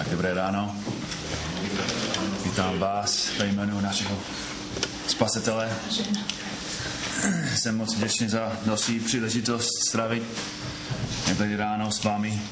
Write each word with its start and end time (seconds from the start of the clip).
Tak 0.00 0.10
dobré 0.10 0.34
ráno. 0.34 0.76
Vítám 2.44 2.78
vás 2.78 3.30
ve 3.38 3.46
jménu 3.46 3.80
našeho 3.80 4.18
spasitele. 5.06 5.68
Jsem 7.54 7.76
moc 7.76 7.94
vděčný 7.94 8.28
za 8.28 8.52
další 8.66 9.00
příležitost 9.00 9.68
strávit 9.88 10.22
tady 11.38 11.56
ráno 11.56 11.92
s 11.92 12.04
vámi. 12.04 12.42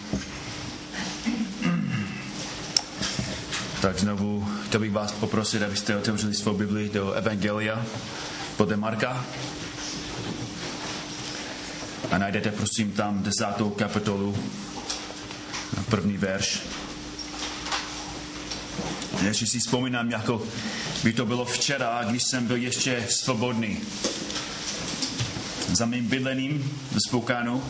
Tak 3.83 3.99
znovu 3.99 4.49
chtěl 4.67 4.81
bych 4.81 4.93
vás 4.93 5.13
poprosit, 5.13 5.63
abyste 5.63 5.97
otevřeli 5.97 6.35
svou 6.35 6.55
Bibli 6.55 6.89
do 6.89 7.13
Evangelia 7.13 7.85
podle 8.57 8.77
Marka. 8.77 9.25
A 12.11 12.19
najdete 12.19 12.51
prosím 12.51 12.93
tam 12.93 13.23
desátou 13.23 13.71
kapitolu, 13.71 14.37
první 15.91 16.17
verš. 16.17 16.78
Ještě 19.27 19.47
si 19.47 19.59
vzpomínám, 19.59 20.11
jako 20.11 20.43
by 21.05 21.13
to 21.13 21.27
bylo 21.27 21.45
včera, 21.45 22.05
když 22.05 22.23
jsem 22.23 22.47
byl 22.47 22.57
ještě 22.57 23.07
svobodný. 23.11 23.81
Za 25.73 25.87
mým 25.87 26.07
bydlením 26.07 26.81
v 26.91 26.99
Spoukánu 27.09 27.65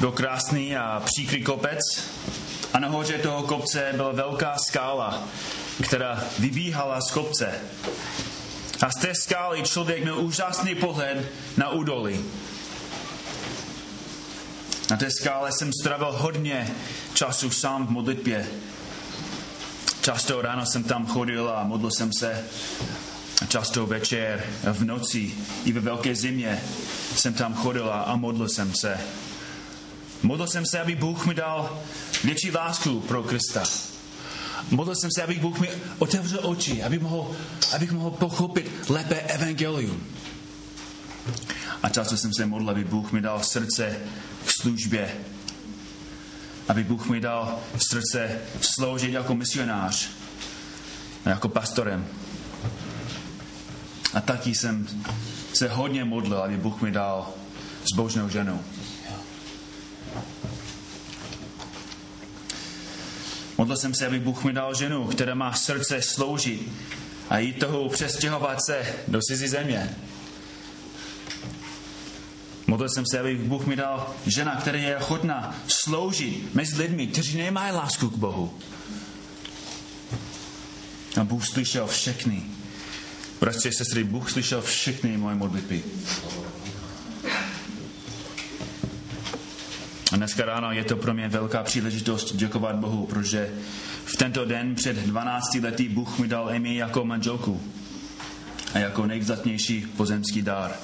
byl 0.00 0.12
krásný 0.12 0.76
a 0.76 1.02
příkrý 1.04 1.42
kopec 1.42 1.78
a 2.72 2.78
nahoře 2.78 3.18
toho 3.18 3.42
kopce 3.42 3.92
byla 3.94 4.12
velká 4.12 4.58
skála, 4.58 5.28
která 5.82 6.24
vybíhala 6.38 7.00
z 7.00 7.10
kopce. 7.10 7.54
A 8.82 8.90
z 8.90 9.00
té 9.00 9.14
skály 9.14 9.62
člověk 9.62 10.02
měl 10.02 10.20
úžasný 10.20 10.74
pohled 10.74 11.32
na 11.56 11.68
údolí. 11.68 12.24
Na 14.90 14.96
té 14.96 15.10
skále 15.10 15.52
jsem 15.52 15.70
strávil 15.82 16.12
hodně 16.12 16.70
času 17.14 17.50
sám 17.50 17.86
v 17.86 17.90
modlitbě. 17.90 18.46
Často 20.06 20.42
ráno 20.42 20.66
jsem 20.66 20.84
tam 20.84 21.06
chodil 21.06 21.50
a 21.50 21.64
modlil 21.64 21.90
jsem 21.90 22.12
se. 22.12 22.44
Často 23.48 23.86
večer, 23.86 24.44
v 24.72 24.84
noci, 24.84 25.34
i 25.64 25.72
ve 25.72 25.80
velké 25.80 26.14
zimě 26.14 26.62
jsem 27.16 27.34
tam 27.34 27.54
chodil 27.54 27.90
a 27.92 28.16
modlil 28.16 28.48
jsem 28.48 28.74
se. 28.74 28.98
Modlil 30.22 30.46
jsem 30.46 30.66
se, 30.66 30.80
aby 30.80 30.96
Bůh 30.96 31.26
mi 31.26 31.34
dal 31.34 31.82
větší 32.24 32.50
lásku 32.50 33.00
pro 33.00 33.22
Krista. 33.22 33.62
Modlil 34.70 34.96
jsem 34.96 35.10
se, 35.10 35.22
aby 35.22 35.34
Bůh 35.34 35.58
mi 35.60 35.68
otevřel 35.98 36.40
oči, 36.42 36.82
aby 36.82 36.98
mohl, 36.98 37.36
abych 37.74 37.92
mohl 37.92 38.10
pochopit 38.10 38.70
lépe 38.88 39.14
evangelium. 39.14 40.06
A 41.82 41.88
často 41.88 42.16
jsem 42.16 42.34
se 42.34 42.46
modlil, 42.46 42.70
aby 42.70 42.84
Bůh 42.84 43.12
mi 43.12 43.20
dal 43.20 43.42
srdce 43.42 43.96
k 44.44 44.50
službě. 44.50 45.16
Aby 46.68 46.84
Bůh 46.84 47.06
mi 47.06 47.20
dal 47.20 47.58
srdce 47.90 48.40
sloužit 48.60 49.12
jako 49.12 49.34
misionář, 49.34 50.08
jako 51.26 51.48
pastorem. 51.48 52.06
A 54.14 54.20
taky 54.20 54.54
jsem 54.54 54.88
se 55.54 55.68
hodně 55.68 56.04
modlil, 56.04 56.38
aby 56.38 56.56
Bůh 56.56 56.82
mi 56.82 56.90
dal 56.90 57.34
zbožnou 57.92 58.28
ženu. 58.28 58.64
Modlil 63.58 63.76
jsem 63.76 63.94
se, 63.94 64.06
aby 64.06 64.20
Bůh 64.20 64.44
mi 64.44 64.52
dal 64.52 64.74
ženu, 64.74 65.06
která 65.06 65.34
má 65.34 65.52
srdce 65.52 66.02
sloužit 66.02 66.72
a 67.30 67.38
jít 67.38 67.58
toho 67.58 67.88
přestěhovat 67.88 68.58
se 68.66 68.94
do 69.08 69.20
cizí 69.20 69.48
země. 69.48 69.96
Modlil 72.76 72.88
jsem 72.88 73.04
se, 73.10 73.20
aby 73.20 73.34
Bůh 73.34 73.66
mi 73.66 73.76
dal 73.76 74.14
žena, 74.26 74.56
která 74.56 74.78
je 74.78 74.96
ochotná 74.96 75.54
sloužit 75.68 76.54
mezi 76.54 76.76
lidmi, 76.76 77.06
kteří 77.06 77.38
nemají 77.38 77.72
lásku 77.72 78.10
k 78.10 78.16
Bohu. 78.16 78.54
A 81.20 81.24
Bůh 81.24 81.46
slyšel 81.46 81.86
všechny. 81.86 82.42
Bratři 83.40 83.68
a 83.68 83.72
sestry, 83.72 84.04
Bůh 84.04 84.30
slyšel 84.30 84.62
všechny 84.62 85.16
moje 85.16 85.36
modlitby. 85.36 85.82
A 90.12 90.16
dneska 90.16 90.44
ráno 90.44 90.72
je 90.72 90.84
to 90.84 90.96
pro 90.96 91.14
mě 91.14 91.28
velká 91.28 91.62
příležitost 91.62 92.36
děkovat 92.36 92.76
Bohu, 92.76 93.06
protože 93.06 93.54
v 94.04 94.16
tento 94.16 94.44
den 94.44 94.74
před 94.74 94.96
12 94.96 95.54
lety 95.62 95.88
Bůh 95.88 96.18
mi 96.18 96.28
dal 96.28 96.48
Amy 96.48 96.76
jako 96.76 97.04
manželku 97.04 97.60
a 98.74 98.78
jako 98.78 99.06
nejvzatnější 99.06 99.86
pozemský 99.96 100.42
dár. 100.42 100.76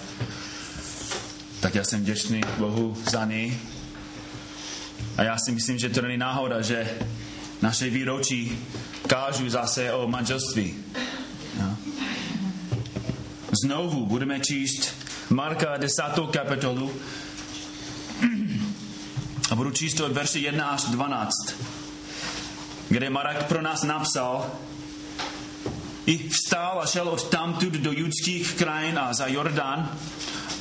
Tak 1.62 1.74
já 1.74 1.84
jsem 1.84 2.00
vděčný 2.00 2.40
Bohu 2.58 2.96
za 3.10 3.24
ní. 3.24 3.58
A 5.16 5.22
já 5.22 5.38
si 5.38 5.52
myslím, 5.52 5.78
že 5.78 5.88
to 5.88 6.02
není 6.02 6.16
náhoda, 6.16 6.62
že 6.62 6.98
naše 7.62 7.90
výročí 7.90 8.58
kážu 9.06 9.50
zase 9.50 9.92
o 9.92 10.08
manželství. 10.08 10.74
No. 11.60 11.76
Znovu 13.64 14.06
budeme 14.06 14.40
číst 14.40 14.94
Marka 15.30 15.76
10. 15.76 16.02
kapitolu 16.30 16.92
a 19.50 19.54
budu 19.54 19.70
číst 19.70 20.00
od 20.00 20.12
verše 20.12 20.38
1 20.38 20.66
až 20.66 20.82
12, 20.82 21.30
kde 22.88 23.10
Marek 23.10 23.42
pro 23.46 23.62
nás 23.62 23.82
napsal, 23.82 24.50
i 26.06 26.28
vstal 26.28 26.80
a 26.82 26.86
šel 26.86 27.08
od 27.08 27.28
tamtud 27.28 27.72
do 27.72 27.92
judských 27.92 28.54
krajin 28.54 28.98
a 28.98 29.14
za 29.14 29.26
Jordán. 29.26 29.98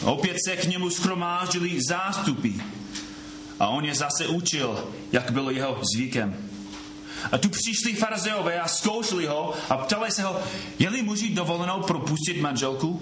Opět 0.03 0.37
se 0.47 0.55
k 0.55 0.65
němu 0.65 0.89
schromáždili 0.89 1.79
zástupy 1.87 2.49
a 3.59 3.67
on 3.67 3.85
je 3.85 3.95
zase 3.95 4.27
učil, 4.27 4.87
jak 5.11 5.31
bylo 5.31 5.51
jeho 5.51 5.81
zvykem. 5.95 6.49
A 7.31 7.37
tu 7.37 7.49
přišli 7.49 7.93
farizeové 7.93 8.59
a 8.59 8.67
zkoušeli 8.67 9.25
ho 9.25 9.53
a 9.69 9.77
ptali 9.77 10.11
se 10.11 10.23
ho, 10.23 10.41
je-li 10.79 11.01
muži 11.01 11.29
dovolenou 11.29 11.81
propustit 11.81 12.41
manželku? 12.41 13.01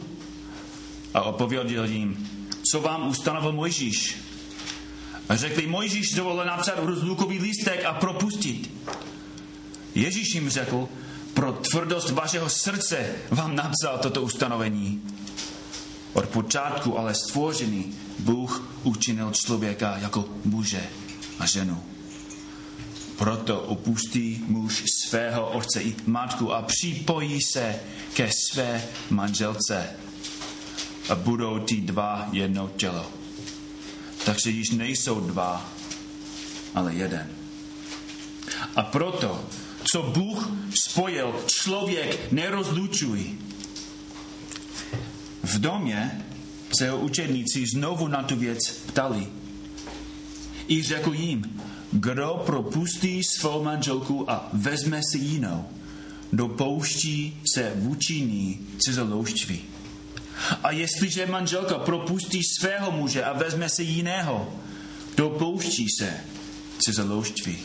A 1.13 1.21
odpověděl 1.21 1.85
jim, 1.85 2.29
co 2.71 2.81
vám 2.81 3.07
ustanovil 3.07 3.51
Mojžíš? 3.51 4.17
A 5.29 5.35
řekli, 5.35 5.67
Mojžíš 5.67 6.13
dovolil 6.13 6.45
napsat 6.45 6.75
rozlukový 6.77 7.39
lístek 7.39 7.85
a 7.85 7.93
propustit. 7.93 8.71
Ježíš 9.95 10.35
jim 10.35 10.49
řekl, 10.49 10.87
pro 11.33 11.51
tvrdost 11.51 12.09
vašeho 12.09 12.49
srdce 12.49 13.09
vám 13.29 13.55
napsal 13.55 13.97
toto 13.97 14.21
ustanovení. 14.21 15.01
Od 16.13 16.25
počátku 16.25 16.99
ale 16.99 17.15
stvořený 17.15 17.95
Bůh 18.19 18.63
učinil 18.83 19.31
člověka 19.31 19.97
jako 19.97 20.25
muže 20.45 20.89
a 21.39 21.45
ženu. 21.45 21.83
Proto 23.17 23.61
opustí 23.61 24.43
muž 24.47 24.83
svého 25.03 25.49
otce 25.49 25.81
i 25.81 25.95
matku 26.05 26.53
a 26.53 26.61
připojí 26.61 27.41
se 27.41 27.75
ke 28.13 28.29
své 28.51 28.83
manželce. 29.09 29.89
A 31.09 31.15
budou 31.15 31.59
ty 31.59 31.75
dva 31.75 32.29
jedno 32.31 32.69
tělo. 32.77 33.11
Takže 34.25 34.49
již 34.49 34.69
nejsou 34.69 35.19
dva, 35.19 35.69
ale 36.75 36.93
jeden. 36.93 37.29
A 38.75 38.83
proto, 38.83 39.45
co 39.91 40.01
Bůh 40.03 40.49
spojil, 40.73 41.35
člověk 41.47 42.31
nerozlučují. 42.31 43.39
V 45.49 45.59
domě 45.59 46.25
se 46.77 46.85
jeho 46.85 46.97
učedníci 46.97 47.65
znovu 47.73 48.07
na 48.07 48.23
tu 48.23 48.35
věc 48.35 48.69
ptali. 48.69 49.27
I 50.67 50.83
řekl 50.83 51.13
jim, 51.13 51.61
kdo 51.91 52.43
propustí 52.45 53.23
svou 53.23 53.63
manželku 53.63 54.31
a 54.31 54.49
vezme 54.53 55.01
si 55.11 55.17
jinou, 55.17 55.65
dopouští 56.33 57.41
se 57.53 57.73
vůči 57.75 58.21
ní 58.21 58.59
cizoloužství. 58.77 59.61
A 60.63 60.71
jestliže 60.71 61.25
manželka 61.25 61.77
propustí 61.77 62.43
svého 62.43 62.91
muže 62.91 63.23
a 63.23 63.33
vezme 63.33 63.69
si 63.69 63.83
jiného, 63.83 64.53
dopouští 65.17 65.87
se 65.99 66.13
cizoloužství. 66.79 67.57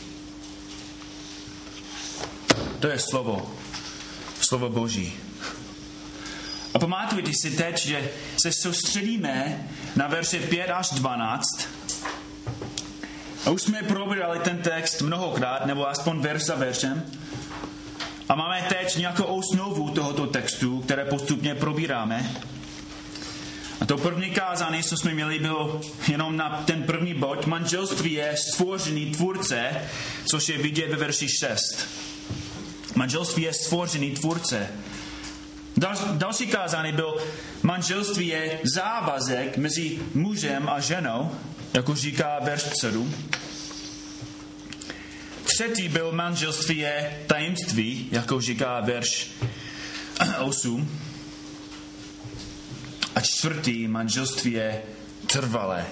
To 2.79 2.87
je 2.87 2.99
slovo, 2.99 3.51
slovo 4.41 4.69
Boží. 4.69 5.13
A 6.75 6.79
pamatujte 6.79 7.31
si 7.33 7.51
teď, 7.51 7.85
že 7.85 8.09
se 8.41 8.51
soustředíme 8.51 9.67
na 9.95 10.07
verše 10.07 10.39
5 10.39 10.63
až 10.63 10.89
12. 10.89 11.43
A 13.45 13.49
už 13.49 13.61
jsme 13.61 13.83
probrali 13.83 14.39
ten 14.39 14.57
text 14.57 15.01
mnohokrát, 15.01 15.65
nebo 15.65 15.89
aspoň 15.89 16.19
verš 16.19 16.43
za 16.43 16.55
veršem. 16.55 17.03
A 18.29 18.35
máme 18.35 18.65
teď 18.69 18.97
nějakou 18.97 19.23
osnovu 19.23 19.89
tohoto 19.89 20.27
textu, 20.27 20.81
které 20.81 21.05
postupně 21.05 21.55
probíráme. 21.55 22.31
A 23.81 23.85
to 23.85 23.97
první 23.97 24.31
kázání, 24.31 24.83
co 24.83 24.97
jsme 24.97 25.13
měli, 25.13 25.39
bylo 25.39 25.81
jenom 26.07 26.37
na 26.37 26.63
ten 26.65 26.83
první 26.83 27.13
bod. 27.13 27.45
Manželství 27.45 28.13
je 28.13 28.35
stvořený 28.37 29.11
tvůrce, 29.11 29.69
což 30.25 30.49
je 30.49 30.57
vidět 30.57 30.89
ve 30.89 30.97
verši 30.97 31.27
6. 31.29 31.87
Manželství 32.95 33.43
je 33.43 33.53
stvořený 33.53 34.11
tvůrce. 34.11 34.69
Dal, 35.77 35.95
další 36.13 36.47
kázání 36.47 36.91
byl, 36.91 37.17
manželství 37.63 38.27
je 38.27 38.59
závazek 38.75 39.57
mezi 39.57 39.99
mužem 40.13 40.69
a 40.69 40.79
ženou, 40.79 41.31
jako 41.73 41.95
říká 41.95 42.39
verš 42.41 42.63
7. 42.81 43.15
třetí 45.43 45.89
byl 45.89 46.11
manželství 46.11 46.77
je 46.77 47.19
tajemství, 47.27 48.07
jako 48.11 48.41
říká 48.41 48.79
verš 48.79 49.31
8. 50.39 50.99
A 53.15 53.21
čtvrtý 53.21 53.87
manželství 53.87 54.51
je 54.51 54.81
trvalé, 55.27 55.85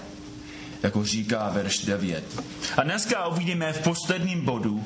jako 0.83 1.05
říká 1.05 1.49
verš 1.49 1.77
9. 1.77 2.41
A 2.77 2.83
dneska 2.83 3.27
uvidíme 3.27 3.73
v 3.73 3.83
posledním 3.83 4.45
bodu, 4.45 4.83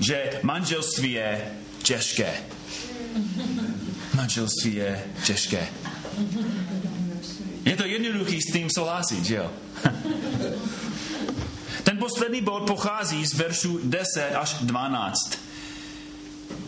že 0.00 0.40
manželství 0.42 1.12
je 1.12 1.50
těžké. 1.82 2.34
Manželství 4.16 4.74
je 4.74 5.04
těžké. 5.24 5.68
Je 7.64 7.76
to 7.76 7.84
jednoduchý 7.84 8.42
s 8.42 8.52
tím 8.52 8.68
souhlasit, 8.70 9.24
že 9.24 9.34
jo? 9.34 9.50
Ten 11.84 11.98
poslední 11.98 12.40
bod 12.40 12.66
pochází 12.66 13.26
z 13.26 13.34
veršu 13.34 13.80
10 13.84 14.34
až 14.34 14.54
12. 14.60 15.45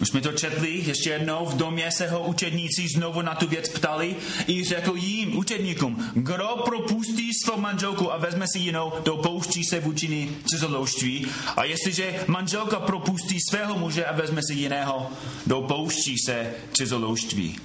Už 0.01 0.09
jsme 0.09 0.21
to 0.21 0.33
četli 0.33 0.83
ještě 0.87 1.11
jednou, 1.11 1.47
v 1.47 1.57
domě 1.57 1.91
se 1.93 2.09
ho 2.09 2.23
učedníci 2.23 2.89
znovu 2.89 3.23
na 3.23 3.35
tu 3.35 3.47
věc 3.47 3.69
ptali 3.69 4.17
i 4.47 4.65
řekl 4.65 4.97
jim, 4.97 5.39
učedníkům, 5.39 6.11
kdo 6.15 6.49
propustí 6.65 7.31
svou 7.45 7.61
manželku 7.61 8.13
a 8.13 8.17
vezme 8.17 8.47
si 8.53 8.59
jinou, 8.59 8.93
dopouští 9.05 9.65
se 9.65 9.81
vůči 9.81 10.29
cizoloužství. 10.47 11.27
A 11.57 11.65
jestliže 11.65 12.25
manželka 12.27 12.81
propustí 12.81 13.39
svého 13.51 13.79
muže 13.79 14.05
a 14.05 14.17
vezme 14.17 14.41
si 14.43 14.55
jiného, 14.55 15.11
dopouští 15.47 16.17
se 16.27 16.51
cizoloužství. 16.73 17.57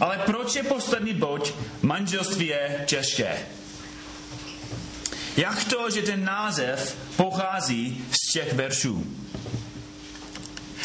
Ale 0.00 0.18
proč 0.26 0.56
je 0.56 0.62
poslední 0.62 1.12
bod 1.12 1.54
manželství 1.82 2.46
je 2.46 2.84
těžké? 2.86 3.38
Jak 5.36 5.64
to, 5.64 5.90
že 5.90 6.02
ten 6.02 6.24
název 6.24 6.96
pochází 7.16 8.04
z 8.10 8.32
těch 8.32 8.52
veršů? 8.52 9.23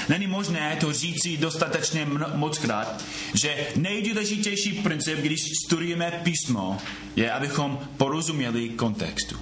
Není 0.10 0.28
možné 0.28 0.78
to 0.80 0.94
říci 0.94 1.38
dostatečně 1.38 2.08
mockrát, 2.34 3.04
že 3.34 3.68
nejdůležitější 3.76 4.74
princip, 4.74 5.20
když 5.20 5.42
studujeme 5.66 6.22
písmo, 6.24 6.78
je, 7.16 7.32
abychom 7.32 7.80
porozuměli 7.98 8.70
kontextu. 8.70 9.36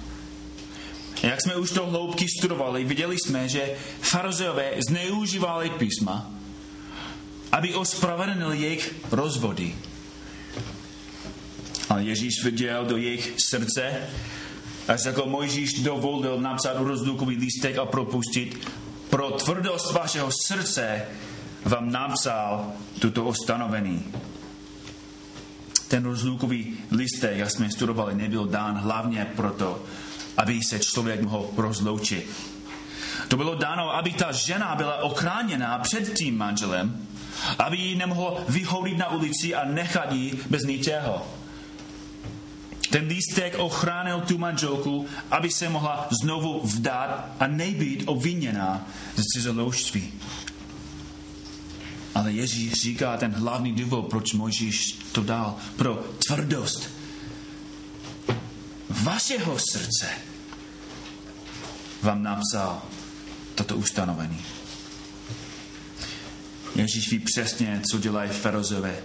Jak 1.22 1.42
jsme 1.42 1.56
už 1.56 1.70
to 1.70 1.86
hloubky 1.86 2.26
studovali, 2.38 2.84
viděli 2.84 3.16
jsme, 3.18 3.48
že 3.48 3.74
farizeové 4.00 4.72
zneužívali 4.88 5.70
písma, 5.70 6.30
aby 7.52 7.74
ospravedlnili 7.74 8.58
jejich 8.58 8.94
rozvody. 9.10 9.74
Ale 11.88 12.04
Ježíš 12.04 12.44
viděl 12.44 12.84
do 12.84 12.96
jejich 12.96 13.32
srdce 13.36 14.08
a 14.88 14.96
řekl, 14.96 15.26
Mojžíš 15.26 15.72
dovolil 15.72 16.40
napsat 16.40 16.76
rozdukový 16.78 17.36
lístek 17.36 17.78
a 17.78 17.86
propustit 17.86 18.68
pro 19.10 19.30
tvrdost 19.30 19.92
vašeho 19.92 20.30
srdce 20.46 21.02
vám 21.64 21.92
napsal 21.92 22.72
tuto 22.98 23.24
ustanovení. 23.24 24.12
Ten 25.88 26.04
rozlukový 26.04 26.76
listek, 26.90 27.36
jak 27.36 27.50
jsme 27.50 27.70
studovali, 27.70 28.14
nebyl 28.14 28.46
dán 28.46 28.78
hlavně 28.78 29.26
proto, 29.36 29.82
aby 30.36 30.60
se 30.62 30.78
člověk 30.78 31.20
mohl 31.20 31.50
rozloučit. 31.56 32.30
To 33.28 33.36
bylo 33.36 33.54
dáno, 33.54 33.94
aby 33.94 34.12
ta 34.12 34.32
žena 34.32 34.74
byla 34.74 35.02
ochráněna 35.02 35.78
před 35.78 36.12
tím 36.14 36.38
manželem, 36.38 37.06
aby 37.58 37.76
ji 37.76 37.96
nemohl 37.96 38.44
vyhodit 38.48 38.98
na 38.98 39.10
ulici 39.10 39.54
a 39.54 39.64
nechat 39.64 40.12
ji 40.12 40.38
bez 40.50 40.62
ničeho. 40.62 41.37
Ten 42.90 43.06
lístek 43.06 43.54
ochránil 43.58 44.20
tu 44.20 44.38
manželku, 44.38 45.06
aby 45.30 45.50
se 45.50 45.68
mohla 45.68 46.08
znovu 46.22 46.60
vdát 46.64 47.36
a 47.40 47.46
nebýt 47.46 48.02
obviněná 48.06 48.86
z 49.16 49.22
cizoloužství. 49.22 50.12
Ale 52.14 52.32
Ježíš 52.32 52.72
říká 52.72 53.16
ten 53.16 53.32
hlavní 53.32 53.72
důvod, 53.72 54.02
proč 54.02 54.32
Mojžíš 54.32 54.98
to 55.12 55.22
dal, 55.22 55.56
pro 55.76 56.04
tvrdost 56.26 56.90
vašeho 58.88 59.58
srdce 59.58 60.08
vám 62.02 62.22
napsal 62.22 62.82
toto 63.54 63.76
ustanovení. 63.76 64.44
Ježíš 66.74 67.10
ví 67.10 67.18
přesně, 67.18 67.82
co 67.90 67.98
dělají 67.98 68.30
ferozové. 68.30 68.96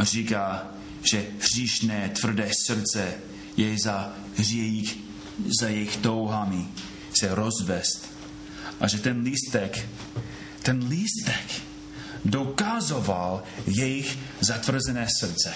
Říká, 0.00 0.66
že 1.02 1.26
hříšné, 1.40 2.10
tvrdé 2.20 2.50
srdce 2.66 3.14
je 3.56 3.78
za 3.78 4.12
hřích, 4.36 4.98
za 5.60 5.68
jejich 5.68 5.96
touhami 5.96 6.68
se 7.20 7.34
rozvést. 7.34 8.06
A 8.80 8.88
že 8.88 8.98
ten 8.98 9.20
lístek, 9.20 9.88
ten 10.62 10.88
lístek 10.88 11.62
dokazoval 12.24 13.42
jejich 13.66 14.18
zatvrzené 14.40 15.06
srdce. 15.20 15.54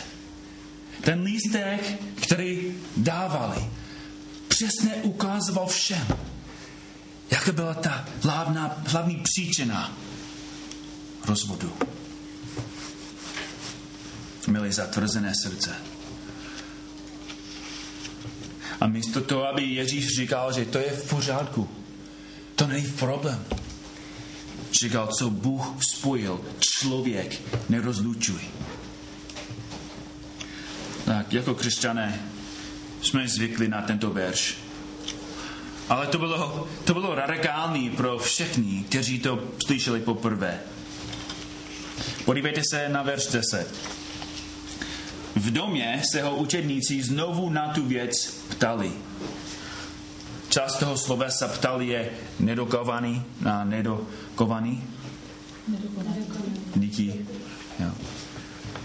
Ten 1.00 1.22
lístek, 1.22 2.02
který 2.22 2.74
dávali, 2.96 3.64
přesně 4.48 4.94
ukazoval 4.94 5.66
všem, 5.66 6.06
jaká 7.30 7.52
byla 7.52 7.74
ta 7.74 8.08
hlavná, 8.22 8.82
hlavní 8.86 9.16
příčina 9.16 9.98
rozvodu 11.24 11.72
měli 14.46 14.72
zatvrzené 14.72 15.32
srdce. 15.42 15.70
A 18.80 18.86
místo 18.86 19.20
toho, 19.20 19.48
aby 19.48 19.62
Ježíš 19.62 20.16
říkal, 20.16 20.52
že 20.52 20.64
to 20.64 20.78
je 20.78 20.90
v 20.90 21.08
pořádku, 21.08 21.68
to 22.54 22.66
není 22.66 22.86
problém. 22.86 23.44
Říkal, 24.72 25.06
co 25.18 25.30
Bůh 25.30 25.76
spojil, 25.94 26.40
člověk 26.58 27.42
nerozlučuj. 27.68 28.40
Tak, 31.04 31.32
jako 31.32 31.54
křesťané 31.54 32.20
jsme 33.02 33.28
zvykli 33.28 33.68
na 33.68 33.82
tento 33.82 34.10
verš. 34.10 34.56
Ale 35.88 36.06
to 36.06 36.18
bylo, 36.18 36.68
to 36.84 36.94
bylo 36.94 37.14
radikální 37.14 37.90
pro 37.90 38.18
všechny, 38.18 38.84
kteří 38.88 39.18
to 39.18 39.44
slyšeli 39.66 40.00
poprvé. 40.00 40.60
Podívejte 42.24 42.60
se 42.70 42.88
na 42.88 43.02
verš 43.02 43.26
10. 43.26 43.74
V 45.36 45.50
domě 45.50 46.02
se 46.12 46.22
ho 46.22 46.36
učedníci 46.36 47.02
znovu 47.02 47.50
na 47.50 47.68
tu 47.68 47.86
věc 47.86 48.26
ptali. 48.50 48.92
Část 50.48 50.76
toho 50.76 50.98
slovesa 50.98 51.48
ptali 51.48 51.86
je 51.86 52.10
nedokovaný 52.40 53.22
a 53.50 53.64
nedokovaný. 53.64 54.84
Díky. 56.76 57.26
Jo. 57.80 57.90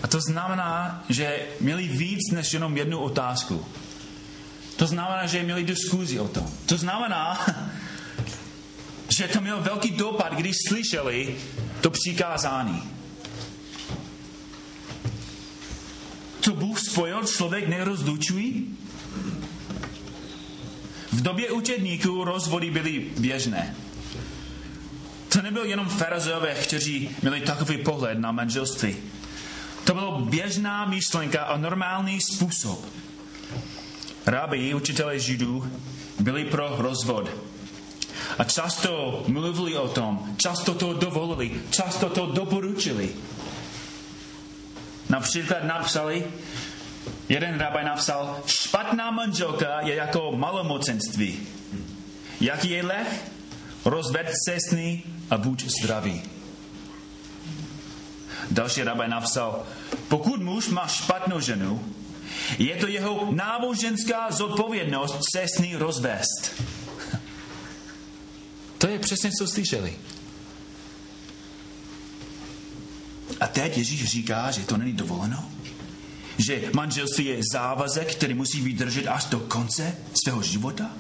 A 0.03 0.07
to 0.07 0.21
znamená, 0.21 1.03
že 1.09 1.39
měli 1.59 1.87
víc 1.87 2.31
než 2.31 2.53
jenom 2.53 2.77
jednu 2.77 2.99
otázku. 2.99 3.65
To 4.75 4.87
znamená, 4.87 5.25
že 5.25 5.43
měli 5.43 5.63
diskuzi 5.63 6.19
o 6.19 6.27
tom. 6.27 6.47
To 6.65 6.77
znamená, 6.77 7.45
že 9.17 9.27
to 9.27 9.41
mělo 9.41 9.61
velký 9.61 9.91
dopad, 9.91 10.33
když 10.33 10.55
slyšeli 10.67 11.35
to 11.81 11.89
přikázání. 11.89 12.98
Co 16.41 16.53
Bůh 16.53 16.79
spojil, 16.79 17.23
člověk 17.25 17.67
nerozlučují? 17.67 18.77
V 21.11 21.21
době 21.21 21.51
učedníků 21.51 22.23
rozvody 22.23 22.71
byly 22.71 22.99
běžné. 23.17 23.75
To 25.29 25.41
nebyl 25.41 25.63
jenom 25.63 25.89
farizeové, 25.89 26.53
kteří 26.53 27.09
měli 27.21 27.41
takový 27.41 27.77
pohled 27.77 28.19
na 28.19 28.31
manželství. 28.31 28.95
To 29.83 29.93
bylo 29.93 30.19
běžná 30.21 30.85
myšlenka 30.85 31.43
a 31.43 31.57
normální 31.57 32.21
způsob. 32.21 32.85
Rábi, 34.25 34.73
učitelé 34.73 35.19
židů, 35.19 35.71
byli 36.19 36.45
pro 36.45 36.75
rozvod. 36.77 37.29
A 38.37 38.43
často 38.43 39.23
mluvili 39.27 39.77
o 39.77 39.87
tom, 39.87 40.35
často 40.37 40.73
to 40.73 40.93
dovolili, 40.93 41.61
často 41.71 42.09
to 42.09 42.25
doporučili. 42.25 43.09
Například 45.09 45.63
napsali, 45.63 46.25
jeden 47.29 47.59
rabaj 47.59 47.83
napsal, 47.83 48.43
špatná 48.45 49.11
manželka 49.11 49.81
je 49.81 49.95
jako 49.95 50.31
malomocenství. 50.35 51.39
Jaký 52.41 52.69
je 52.69 52.85
leh? 52.85 53.31
Rozved 53.85 54.31
ní 54.71 55.03
a 55.29 55.37
buď 55.37 55.65
zdravý. 55.81 56.21
Další 58.51 58.83
rabaj 58.83 59.09
napsal, 59.09 59.65
pokud 60.07 60.41
muž 60.41 60.67
má 60.67 60.87
špatnou 60.87 61.39
ženu, 61.39 61.95
je 62.57 62.75
to 62.75 62.87
jeho 62.87 63.27
náboženská 63.31 64.31
zodpovědnost 64.31 65.17
ní 65.59 65.75
rozvést. 65.75 66.51
To 68.77 68.87
je 68.87 68.99
přesně, 68.99 69.31
co 69.39 69.47
slyšeli. 69.47 69.95
A 73.39 73.47
teď 73.47 73.77
Ježíš 73.77 74.05
říká, 74.05 74.51
že 74.51 74.61
to 74.61 74.77
není 74.77 74.93
dovoleno. 74.93 75.51
Že 76.37 76.71
manželství 76.73 77.25
je 77.25 77.41
závazek, 77.53 78.15
který 78.15 78.33
musí 78.33 78.61
vydržet 78.61 79.07
až 79.07 79.25
do 79.25 79.39
konce 79.39 79.95
svého 80.23 80.43
života. 80.43 80.91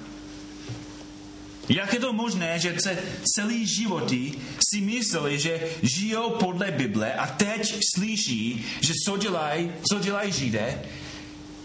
Jak 1.69 1.93
je 1.93 1.99
to 1.99 2.13
možné, 2.13 2.59
že 2.59 2.75
se 2.79 2.97
celý 3.35 3.67
životy 3.67 4.33
si 4.69 4.81
mysleli, 4.81 5.39
že 5.39 5.59
žijou 5.81 6.29
podle 6.29 6.71
Bible 6.71 7.13
a 7.13 7.27
teď 7.27 7.75
slyší, 7.95 8.65
že 8.81 8.93
co 9.05 9.17
dělají, 9.17 9.71
co 9.91 9.99
dělají 9.99 10.31
Židé, 10.31 10.81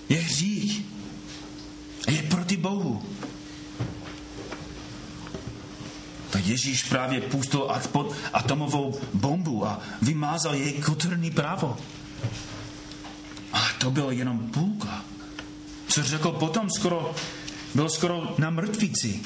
je 0.08 0.16
hřích. 0.16 0.82
Je 2.08 2.22
proti 2.22 2.56
Bohu. 2.56 3.02
Tak 6.30 6.33
Ježíš 6.44 6.82
právě 6.82 7.20
pustil 7.20 7.70
atomovou 8.32 9.00
bombu 9.14 9.66
a 9.66 9.80
vymázal 10.02 10.54
její 10.54 10.82
kulturní 10.82 11.30
právo. 11.30 11.76
A 13.52 13.62
to 13.78 13.90
bylo 13.90 14.10
jenom 14.10 14.38
půlka. 14.38 15.04
Co 15.88 16.02
řekl 16.02 16.32
potom 16.32 16.70
skoro, 16.70 17.14
byl 17.74 17.88
skoro 17.88 18.34
na 18.38 18.50
mrtvici. 18.50 19.20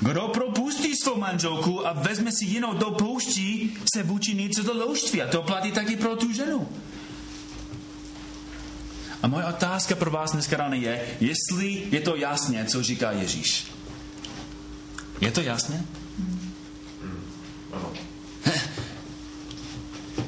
Kdo 0.00 0.28
propustí 0.28 0.96
svou 0.96 1.16
manželku 1.16 1.86
a 1.86 1.92
vezme 1.92 2.32
si 2.32 2.44
jinou 2.44 2.74
do 2.74 2.90
pouští, 2.90 3.76
se 3.94 4.02
vůči 4.02 4.34
něco 4.34 4.62
do 4.62 4.72
loužství. 4.72 5.22
A 5.22 5.28
to 5.28 5.42
platí 5.42 5.72
taky 5.72 5.96
pro 5.96 6.16
tu 6.16 6.32
ženu. 6.32 6.68
A 9.22 9.26
moje 9.26 9.44
otázka 9.44 9.94
pro 9.94 10.10
vás 10.10 10.32
dneska 10.32 10.56
ráno 10.56 10.74
je, 10.74 11.06
jestli 11.20 11.82
je 11.90 12.00
to 12.00 12.16
jasně, 12.16 12.64
co 12.64 12.82
říká 12.82 13.10
Ježíš. 13.10 13.66
Je 15.20 15.30
to 15.30 15.40
jasné? 15.40 15.84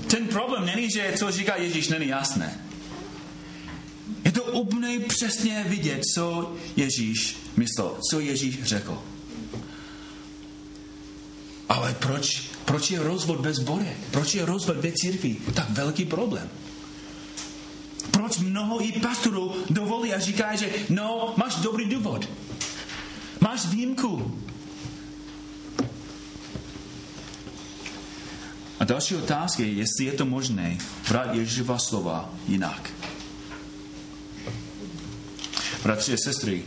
Ten 0.07 0.27
problém 0.29 0.67
není, 0.67 0.91
že 0.91 1.13
co 1.19 1.31
říká 1.31 1.57
Ježíš, 1.57 1.89
není 1.89 2.09
jasné. 2.09 2.61
Je 4.25 4.33
to 4.33 4.45
úplně 4.45 5.01
přesně 5.01 5.65
vidět, 5.69 6.01
co 6.15 6.55
Ježíš 6.77 7.37
myslel, 7.57 7.97
co 8.11 8.21
Ježíš 8.21 8.63
řekl. 8.63 9.03
Ale 11.69 11.95
proč, 11.95 12.43
proč 12.65 12.91
je 12.91 13.03
rozvod 13.03 13.41
bez 13.41 13.59
bore? 13.59 13.97
Proč 14.11 14.35
je 14.35 14.47
rozvod 14.47 14.77
ve 14.77 14.93
církvi 14.93 15.37
tak 15.55 15.71
velký 15.71 16.05
problém? 16.05 16.51
Proč 18.11 18.39
mnoho 18.39 18.85
i 18.85 18.93
pastorů 18.93 19.55
dovolí 19.71 20.15
a 20.15 20.21
říká, 20.21 20.57
že 20.57 20.71
no, 20.89 21.35
máš 21.37 21.55
dobrý 21.55 21.85
důvod. 21.85 22.29
Máš 23.41 23.67
výjimku. 23.67 24.41
Další 28.87 29.15
otázka 29.15 29.63
je, 29.63 29.73
jestli 29.73 30.05
je 30.05 30.13
to 30.13 30.25
možné 30.27 30.79
brát 31.09 31.35
Ježíšova 31.35 31.79
slova 31.79 32.35
jinak. 32.49 32.93
Bratři 35.83 36.15
a 36.15 36.17
sestry, 36.25 36.65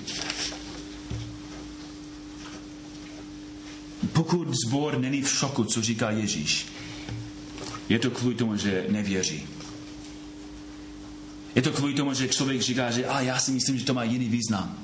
pokud 4.13 4.47
zbor 4.67 4.97
není 4.97 5.21
v 5.21 5.29
šoku, 5.29 5.63
co 5.63 5.81
říká 5.81 6.11
Ježíš, 6.11 6.65
je 7.89 7.99
to 7.99 8.11
kvůli 8.11 8.35
tomu, 8.35 8.55
že 8.55 8.85
nevěří. 8.89 9.47
Je 11.55 11.61
to 11.61 11.71
kvůli 11.71 11.93
tomu, 11.93 12.13
že 12.13 12.27
člověk 12.27 12.61
říká, 12.61 12.91
že 12.91 13.05
a 13.05 13.21
já 13.21 13.39
si 13.39 13.51
myslím, 13.51 13.77
že 13.77 13.85
to 13.85 13.93
má 13.93 14.03
jiný 14.03 14.29
význam. 14.29 14.77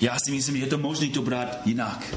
Já 0.00 0.18
si 0.18 0.30
myslím, 0.30 0.56
že 0.56 0.62
je 0.62 0.70
to 0.70 0.78
možné 0.78 1.08
to 1.08 1.22
brát 1.22 1.66
jinak. 1.66 2.14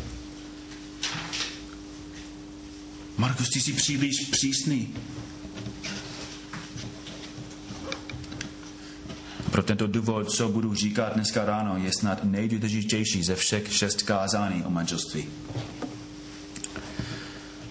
Markus, 3.19 3.49
ty 3.49 3.59
jsi 3.61 3.73
příliš 3.73 4.15
přísný. 4.31 4.95
Pro 9.51 9.63
tento 9.63 9.87
důvod, 9.87 10.31
co 10.31 10.49
budu 10.49 10.75
říkat 10.75 11.13
dneska 11.13 11.45
ráno, 11.45 11.77
je 11.77 11.91
snad 11.99 12.23
nejdůležitější 12.23 13.23
ze 13.23 13.35
všech 13.35 13.73
šest 13.73 14.01
kázání 14.03 14.63
o 14.63 14.69
manželství. 14.69 15.25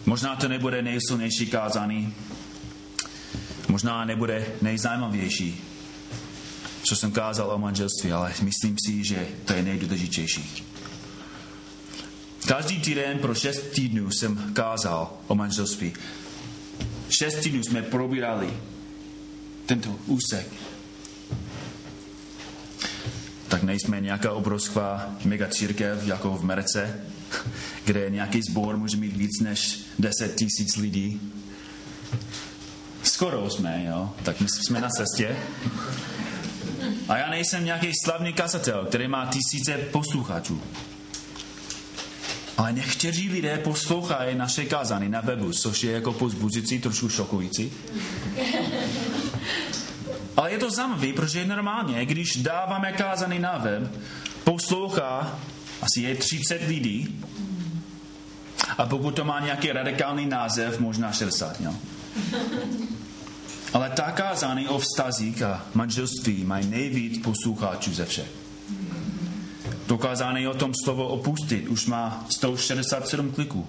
Možná 0.07 0.37
to 0.37 0.49
nebude 0.49 0.83
nejsilnější 0.83 1.47
kázání, 1.47 2.15
možná 3.69 4.05
nebude 4.05 4.47
nejzajímavější, 4.63 5.61
co 6.83 6.97
jsem 6.97 7.13
kázal 7.13 7.51
o 7.51 7.59
manželství, 7.59 8.13
ale 8.13 8.35
myslím 8.43 8.77
si, 8.87 9.05
že 9.05 9.29
to 9.45 9.53
je 9.53 9.63
nejdůležitější. 9.63 10.68
Každý 12.49 12.81
týden 12.81 13.19
pro 13.19 13.35
šest 13.35 13.61
týdnů 13.61 14.11
jsem 14.11 14.53
kázal 14.55 15.13
o 15.27 15.35
manželství. 15.35 15.93
Šest 17.19 17.35
týdnů 17.35 17.63
jsme 17.63 17.83
probírali 17.83 18.51
tento 19.67 19.91
úsek. 20.07 20.49
Tak 23.49 23.63
nejsme 23.63 24.01
nějaká 24.01 24.33
obrovská 24.33 25.17
mega 25.25 25.49
církev, 25.49 26.07
jako 26.07 26.37
v 26.37 26.45
Merce, 26.45 27.01
kde 27.85 28.11
nějaký 28.11 28.41
sbor 28.51 28.77
může 28.77 28.97
mít 28.97 29.17
víc 29.17 29.41
než 29.41 29.81
10 29.99 30.35
tisíc 30.35 30.77
lidí. 30.77 31.21
Skoro 33.03 33.51
jsme, 33.51 33.85
jo, 33.89 34.15
tak 34.23 34.41
my 34.41 34.47
jsme 34.49 34.81
na 34.81 34.89
cestě. 34.89 35.37
A 37.09 37.17
já 37.17 37.31
nejsem 37.31 37.65
nějaký 37.65 37.93
slavný 38.05 38.33
kazatel, 38.33 38.85
který 38.85 39.09
má 39.09 39.31
tisíce 39.33 39.79
posluchačů. 39.79 40.63
Ale 42.59 42.73
někteří 42.73 43.29
lidé 43.29 43.59
poslouchají 43.59 44.37
naše 44.37 44.65
kázany 44.65 45.09
na 45.09 45.21
webu, 45.21 45.53
což 45.53 45.83
je 45.85 45.93
jako 45.93 46.13
pozbuzující, 46.13 46.79
trošku 46.79 47.09
šokující. 47.09 47.73
Ale 50.37 50.53
je 50.53 50.59
to 50.59 50.71
zajímavé, 50.71 51.13
protože 51.13 51.47
normálně, 51.47 52.07
když 52.07 52.37
dáváme 52.37 52.93
kázany 52.93 53.39
na 53.39 53.59
web, 53.59 53.83
poslouchá 54.45 55.39
asi 55.83 56.01
je 56.01 56.15
30 56.15 56.63
lidí 56.69 57.21
a 58.79 58.87
pokud 58.87 59.11
to 59.15 59.25
má 59.25 59.41
nějaký 59.41 59.73
radikální 59.73 60.27
název, 60.27 60.81
možná 60.81 61.13
60. 61.13 61.61
Jo? 61.61 61.75
Ale 63.73 63.91
ta 63.91 64.11
kázání 64.11 64.69
o 64.69 64.79
vztazích 64.79 65.43
a 65.43 65.67
manželství 65.75 66.45
mají 66.45 66.67
nejvíc 66.67 67.23
posluchačů 67.23 67.95
ze 67.95 68.05
všech. 68.05 68.48
Dokázaný 69.89 70.49
o 70.49 70.55
tom 70.55 70.73
slovo 70.85 71.09
opustit 71.09 71.69
už 71.69 71.87
má 71.87 72.27
167 72.29 73.33
kliků. 73.33 73.67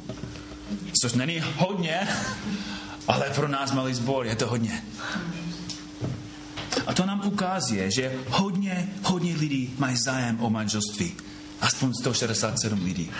Což 1.02 1.14
není 1.14 1.42
hodně, 1.56 2.08
ale 3.08 3.30
pro 3.36 3.48
nás 3.48 3.72
malý 3.72 3.94
sbor 3.94 4.26
je 4.26 4.36
to 4.36 4.48
hodně. 4.48 4.84
A 6.88 6.94
to 6.94 7.06
nám 7.06 7.22
ukazuje, 7.26 7.92
že 7.92 8.14
hodně, 8.28 8.90
hodně 9.04 9.36
lidí 9.36 9.74
mají 9.78 9.98
zájem 9.98 10.38
o 10.42 10.50
manželství. 10.50 11.16
Aspoň 11.62 11.94
167 11.94 12.84
lidí. 12.84 13.12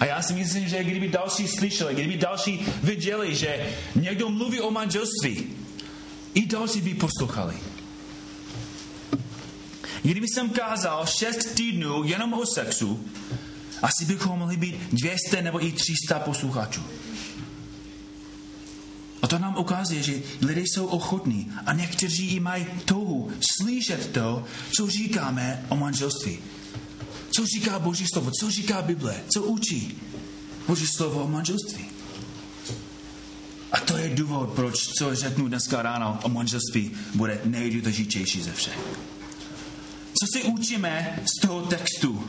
A 0.00 0.04
já 0.04 0.22
si 0.22 0.32
myslím, 0.34 0.68
že 0.68 0.84
kdyby 0.84 1.08
další 1.08 1.48
slyšeli, 1.48 1.94
kdyby 1.94 2.16
další 2.16 2.66
viděli, 2.82 3.34
že 3.34 3.66
někdo 3.94 4.28
mluví 4.28 4.60
o 4.60 4.70
manželství, 4.70 5.46
i 6.34 6.46
další 6.46 6.80
by 6.80 6.94
poslouchali. 6.94 7.54
Kdyby 10.04 10.28
jsem 10.28 10.50
kázal 10.50 11.06
šest 11.06 11.54
týdnů 11.54 12.04
jenom 12.04 12.32
o 12.32 12.46
sexu, 12.46 13.04
asi 13.82 14.04
bychom 14.04 14.38
mohli 14.38 14.56
být 14.56 14.76
200 14.92 15.42
nebo 15.42 15.64
i 15.64 15.72
300 15.72 16.18
posluchačů. 16.18 16.82
A 19.22 19.26
to 19.26 19.38
nám 19.38 19.56
ukazuje, 19.58 20.02
že 20.02 20.22
lidé 20.40 20.60
jsou 20.60 20.86
ochotní 20.86 21.52
a 21.66 21.72
někteří 21.72 22.28
i 22.28 22.40
mají 22.40 22.66
touhu 22.84 23.32
slyšet 23.40 24.12
to, 24.12 24.44
co 24.76 24.90
říkáme 24.90 25.66
o 25.68 25.76
manželství. 25.76 26.38
Co 27.30 27.46
říká 27.46 27.78
Boží 27.78 28.06
slovo, 28.06 28.30
co 28.40 28.50
říká 28.50 28.82
Bible, 28.82 29.24
co 29.34 29.42
učí 29.42 29.98
Boží 30.68 30.86
slovo 30.86 31.24
o 31.24 31.28
manželství. 31.28 31.84
A 33.72 33.80
to 33.80 33.96
je 33.96 34.14
důvod, 34.14 34.50
proč, 34.50 34.88
co 34.98 35.14
řeknu 35.14 35.48
dneska 35.48 35.82
ráno 35.82 36.20
o 36.22 36.28
manželství, 36.28 36.90
bude 37.14 37.40
nejdůležitější 37.44 38.42
ze 38.42 38.52
všech. 38.52 38.78
Co 40.24 40.38
si 40.38 40.44
učíme 40.44 41.18
z 41.24 41.40
toho 41.46 41.62
textu? 41.62 42.28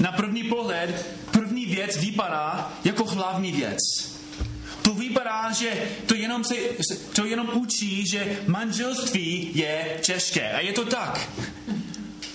Na 0.00 0.12
první 0.12 0.44
pohled, 0.44 1.06
první 1.30 1.66
věc 1.66 1.96
vypadá 1.96 2.78
jako 2.84 3.04
hlavní 3.04 3.52
věc. 3.52 3.78
To 4.82 4.94
vypadá, 4.94 5.52
že 5.52 5.88
to 6.06 6.14
jenom, 6.14 6.44
se, 6.44 6.54
to 7.12 7.24
jenom 7.24 7.50
učí, 7.52 8.06
že 8.06 8.38
manželství 8.46 9.50
je 9.54 9.98
těžké. 10.02 10.52
A 10.52 10.60
je 10.60 10.72
to 10.72 10.84
tak. 10.84 11.30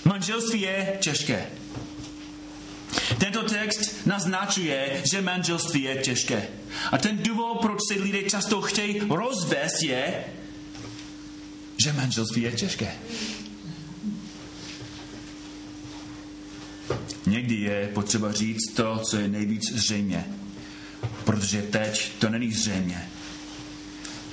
Manželství 0.04 0.60
je 0.60 0.98
těžké. 1.00 1.46
Tento 3.18 3.42
text 3.42 4.06
naznačuje, 4.06 5.02
že 5.10 5.20
manželství 5.20 5.82
je 5.82 5.96
těžké. 5.96 6.48
A 6.92 6.98
ten 6.98 7.18
důvod, 7.18 7.60
proč 7.60 7.78
se 7.88 7.94
lidé 7.94 8.22
často 8.22 8.60
chtějí 8.60 9.00
rozvést, 9.08 9.82
je, 9.82 10.24
že 11.84 11.92
manželství 11.92 12.42
je 12.42 12.52
těžké. 12.52 12.94
Někdy 17.32 17.54
je 17.54 17.90
potřeba 17.94 18.32
říct 18.32 18.72
to, 18.74 18.98
co 18.98 19.16
je 19.16 19.28
nejvíc 19.28 19.72
zřejmě, 19.72 20.24
protože 21.24 21.62
teď 21.62 22.12
to 22.18 22.28
není 22.28 22.52
zřejmě. 22.52 23.08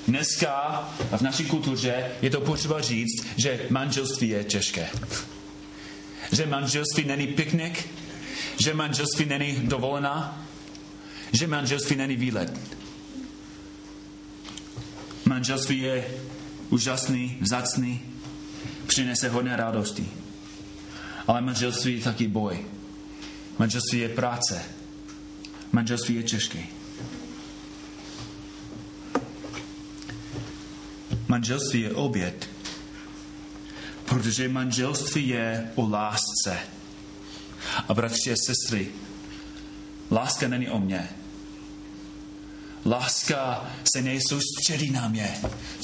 Dneska 0.08 0.51
a 1.12 1.18
v 1.18 1.22
naší 1.22 1.46
kultuře 1.46 2.12
je 2.22 2.29
to 2.29 2.41
potřeba 2.41 2.82
říct, 2.82 3.25
že 3.38 3.65
manželství 3.70 4.29
je 4.29 4.44
těžké. 4.44 4.89
Že 6.32 6.46
manželství 6.46 7.06
není 7.06 7.27
piknik, 7.27 7.89
že 8.63 8.74
manželství 8.74 9.25
není 9.25 9.56
dovolená, 9.56 10.48
že 11.32 11.48
manželství 11.48 11.96
není 11.96 12.15
výlet. 12.15 12.60
Manželství 15.25 15.79
je 15.79 16.06
úžasný, 16.70 17.38
vzácný, 17.41 18.01
přinese 18.88 19.29
hodně 19.29 19.56
radosti. 19.56 20.10
Ale 21.27 21.41
manželství 21.41 21.98
je 21.98 22.03
taky 22.03 22.27
boj. 22.27 22.65
Manželství 23.60 24.00
je 24.00 24.10
práce. 24.10 24.62
Manželství 25.72 26.16
je 26.16 26.24
těžké. 26.24 26.63
Manželství 31.28 31.82
je 31.82 31.94
oběd, 31.94 32.50
protože 34.06 34.50
manželství 34.50 35.28
je 35.28 35.72
o 35.75 35.89
lásce. 35.89 36.58
A 37.88 37.94
bratři 37.94 38.32
a 38.32 38.36
sestry, 38.46 38.92
láska 40.12 40.48
není 40.48 40.70
o 40.70 40.80
mně. 40.80 41.10
Láska 42.86 43.72
se 43.96 44.01
nesoustředí 44.01 44.92
na 44.92 45.08
mě. 45.08 45.38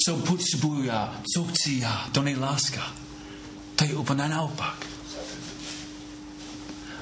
Co 0.06 0.16
potřebuju 0.16 0.84
já, 0.84 1.20
co 1.34 1.44
chci 1.44 1.78
já, 1.78 2.08
to 2.12 2.22
není 2.22 2.38
láska. 2.38 2.92
To 3.76 3.84
je 3.84 3.94
úplně 3.94 4.28
naopak. 4.28 4.95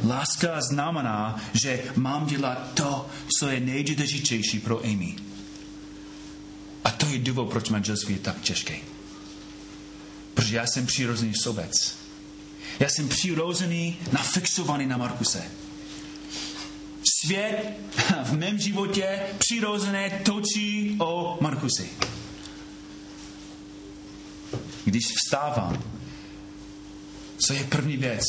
Láska 0.02 0.60
znamená, 0.60 1.40
že 1.62 1.84
mám 1.96 2.26
dělat 2.26 2.70
to, 2.74 3.08
co 3.38 3.48
je 3.48 3.60
nejdůležitější 3.60 4.58
pro 4.58 4.84
Amy. 4.84 5.16
A 6.84 6.90
to 6.90 7.06
je 7.06 7.18
důvod, 7.18 7.50
proč 7.50 7.68
manželství 7.68 8.14
je 8.14 8.20
tak 8.20 8.40
těžké. 8.40 8.76
Protože 10.34 10.56
já 10.56 10.66
jsem 10.66 10.86
přirozený 10.86 11.32
sobec. 11.34 11.96
Já 12.80 12.88
jsem 12.88 13.08
přirozený, 13.08 13.96
nafixovaný 14.12 14.86
na 14.86 14.96
Markuse. 14.96 15.44
Svět 17.20 17.76
v 18.24 18.32
mém 18.32 18.58
životě 18.58 19.20
přirozené 19.38 20.10
točí 20.10 20.96
o 21.00 21.38
Markusi. 21.40 21.90
Když 24.84 25.04
vstávám, 25.06 25.82
co 27.46 27.52
je 27.52 27.64
první 27.64 27.96
věc, 27.96 28.24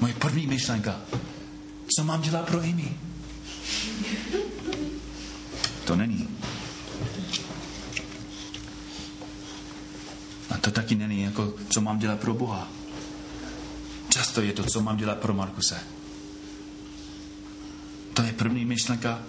moje 0.00 0.14
první 0.14 0.46
myšlenka, 0.46 1.00
co 1.96 2.04
mám 2.04 2.22
dělat 2.22 2.46
pro 2.46 2.60
Amy? 2.60 2.92
To 5.84 5.96
není. 5.96 6.28
A 10.50 10.58
to 10.60 10.70
taky 10.70 10.94
není 10.94 11.22
jako, 11.22 11.54
co 11.70 11.80
mám 11.80 11.98
dělat 11.98 12.20
pro 12.20 12.34
Boha. 12.34 12.68
Často 14.08 14.40
je 14.40 14.52
to, 14.52 14.64
co 14.64 14.80
mám 14.80 14.96
dělat 14.96 15.18
pro 15.18 15.34
Markuse. 15.34 15.80
To 18.14 18.22
je 18.22 18.32
první 18.32 18.64
myšlenka 18.64 19.22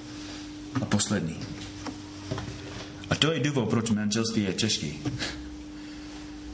a 0.82 0.86
poslední. 0.86 1.40
A 3.10 3.16
to 3.16 3.32
je 3.32 3.40
důvod, 3.40 3.70
proč 3.70 3.90
manželství 3.90 4.44
je 4.44 4.54
těžký. 4.54 5.00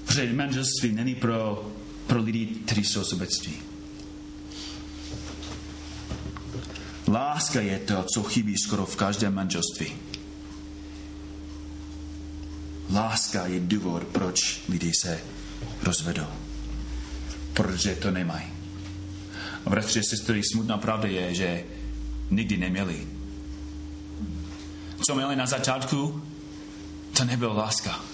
Protože 0.05 0.33
manželství 0.33 0.91
není 0.91 1.15
pro, 1.15 1.71
pro 2.07 2.21
lidi, 2.21 2.45
kteří 2.45 2.83
jsou 2.83 3.03
sobectví. 3.03 3.53
Láska 7.07 7.61
je 7.61 7.79
to, 7.79 8.03
co 8.13 8.23
chybí 8.23 8.57
skoro 8.57 8.85
v 8.85 8.95
každém 8.95 9.33
manželství. 9.35 9.93
Láska 12.93 13.45
je 13.47 13.59
důvod, 13.59 14.03
proč 14.03 14.61
lidi 14.69 14.93
se 14.93 15.19
rozvedou. 15.83 16.27
Protože 17.53 17.95
to 17.95 18.11
nemají. 18.11 18.45
A 19.65 19.69
bratři 19.69 19.99
a 19.99 20.03
sestry, 20.03 20.41
smutná 20.43 20.77
pravda 20.77 21.07
je, 21.07 21.35
že 21.35 21.63
nikdy 22.29 22.57
neměli. 22.57 23.07
Co 25.05 25.15
měli 25.15 25.35
na 25.35 25.45
začátku, 25.45 26.23
to 27.17 27.23
nebyla 27.23 27.53
láska. 27.53 28.10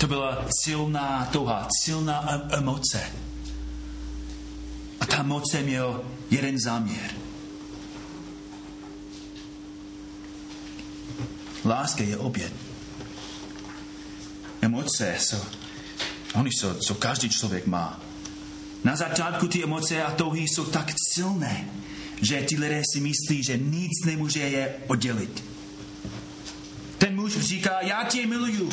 To 0.00 0.06
byla 0.06 0.44
silná 0.64 1.28
touha, 1.32 1.68
silná 1.84 2.28
emoce. 2.52 3.12
A 5.00 5.06
ta 5.06 5.20
emoce 5.20 5.62
měl 5.62 6.04
jeden 6.30 6.60
záměr. 6.60 7.10
Láska 11.64 12.02
je 12.04 12.16
oběd. 12.16 12.52
Emoce 14.62 15.16
jsou, 15.18 15.42
oni 16.34 16.50
jsou, 16.52 16.74
co 16.74 16.94
každý 16.94 17.28
člověk 17.28 17.66
má. 17.66 18.00
Na 18.84 18.96
začátku 18.96 19.48
ty 19.48 19.64
emoce 19.64 20.02
a 20.02 20.10
touhy 20.10 20.40
jsou 20.40 20.64
tak 20.64 20.92
silné, 21.14 21.70
že 22.22 22.42
ti 22.42 22.56
lidé 22.56 22.82
si 22.94 23.00
myslí, 23.00 23.42
že 23.42 23.58
nic 23.58 24.04
nemůže 24.04 24.40
je 24.40 24.74
oddělit. 24.86 25.44
Ten 26.98 27.16
muž 27.16 27.38
říká, 27.38 27.80
já 27.80 28.04
tě 28.04 28.26
miluju. 28.26 28.70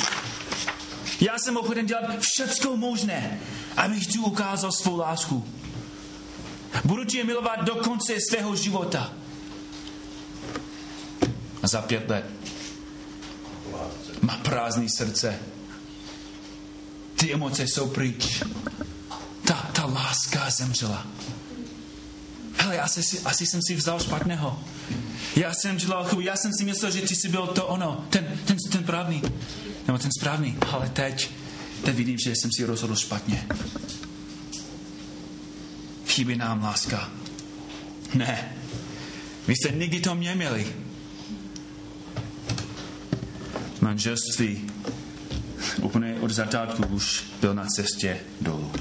Já 1.21 1.39
jsem 1.39 1.57
ochoten 1.57 1.85
dělat 1.85 2.19
všecko 2.19 2.77
možné, 2.77 3.39
abych 3.77 4.07
ti 4.07 4.19
ukázal 4.19 4.71
svou 4.71 4.97
lásku. 4.97 5.47
Budu 6.83 7.03
tě 7.05 7.23
milovat 7.23 7.63
do 7.63 7.75
konce 7.75 8.13
svého 8.29 8.55
života. 8.55 9.13
A 11.63 11.67
za 11.67 11.81
pět 11.81 12.09
let 12.09 12.25
má 14.21 14.37
prázdný 14.37 14.89
srdce. 14.89 15.39
Ty 17.15 17.33
emoce 17.33 17.63
jsou 17.63 17.89
pryč. 17.89 18.43
Ta, 19.47 19.69
ta 19.73 19.85
láska 19.85 20.49
zemřela 20.49 21.05
hele, 22.67 22.79
asi, 22.79 23.19
asi 23.25 23.45
jsem 23.45 23.61
si 23.61 23.75
vzal 23.75 23.99
špatného. 23.99 24.59
Já 25.35 25.53
jsem 25.53 25.77
dělal 25.77 26.05
chybu, 26.05 26.21
já 26.21 26.35
jsem 26.35 26.51
si 26.53 26.65
myslel, 26.65 26.91
že 26.91 27.01
ty 27.01 27.15
jsi 27.15 27.29
byl 27.29 27.47
to 27.47 27.67
ono, 27.67 28.05
ten, 28.09 28.39
ten, 28.45 28.57
ten 28.71 28.83
právný, 28.83 29.21
nebo 29.87 29.99
ten 29.99 30.11
správný, 30.19 30.57
ale 30.71 30.89
teď, 30.89 31.29
teď 31.85 31.95
vidím, 31.95 32.17
že 32.17 32.31
jsem 32.31 32.51
si 32.51 32.65
rozhodl 32.65 32.95
špatně. 32.95 33.47
Chybí 36.07 36.35
nám 36.35 36.63
láska. 36.63 37.11
Ne, 38.13 38.57
vy 39.47 39.53
jste 39.53 39.71
nikdy 39.71 39.99
to 39.99 40.15
neměli. 40.15 40.67
Manželství 43.81 44.71
úplně 45.81 46.15
od 46.21 46.31
začátku 46.31 46.85
už 46.85 47.23
byl 47.41 47.53
na 47.53 47.65
cestě 47.65 48.19
dolů. 48.41 48.71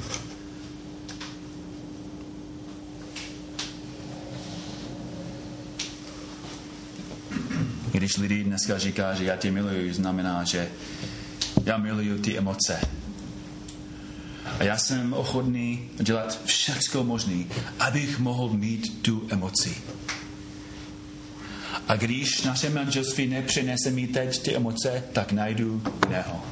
Když 8.07 8.16
lidi 8.16 8.45
dneska 8.45 8.79
říká, 8.79 9.14
že 9.14 9.25
já 9.25 9.37
tě 9.37 9.51
miluju, 9.51 9.95
znamená, 9.95 10.45
že 10.45 10.69
já 11.64 11.77
miluju 11.77 12.19
ty 12.19 12.38
emoce. 12.38 12.81
A 14.59 14.64
já 14.64 14.79
jsem 14.79 15.12
ochotný 15.12 15.90
dělat 16.01 16.40
všechno 16.45 17.05
možné, 17.05 17.45
abych 17.79 18.19
mohl 18.19 18.49
mít 18.49 19.03
tu 19.03 19.27
emoci. 19.31 19.77
A 21.88 21.97
když 21.97 22.42
naše 22.42 22.71
manželství 22.71 23.27
nepřinese 23.27 23.90
mi 23.90 24.07
teď 24.07 24.42
ty 24.42 24.57
emoce, 24.57 25.05
tak 25.12 25.33
najdu 25.33 25.83
jiného. 26.05 26.47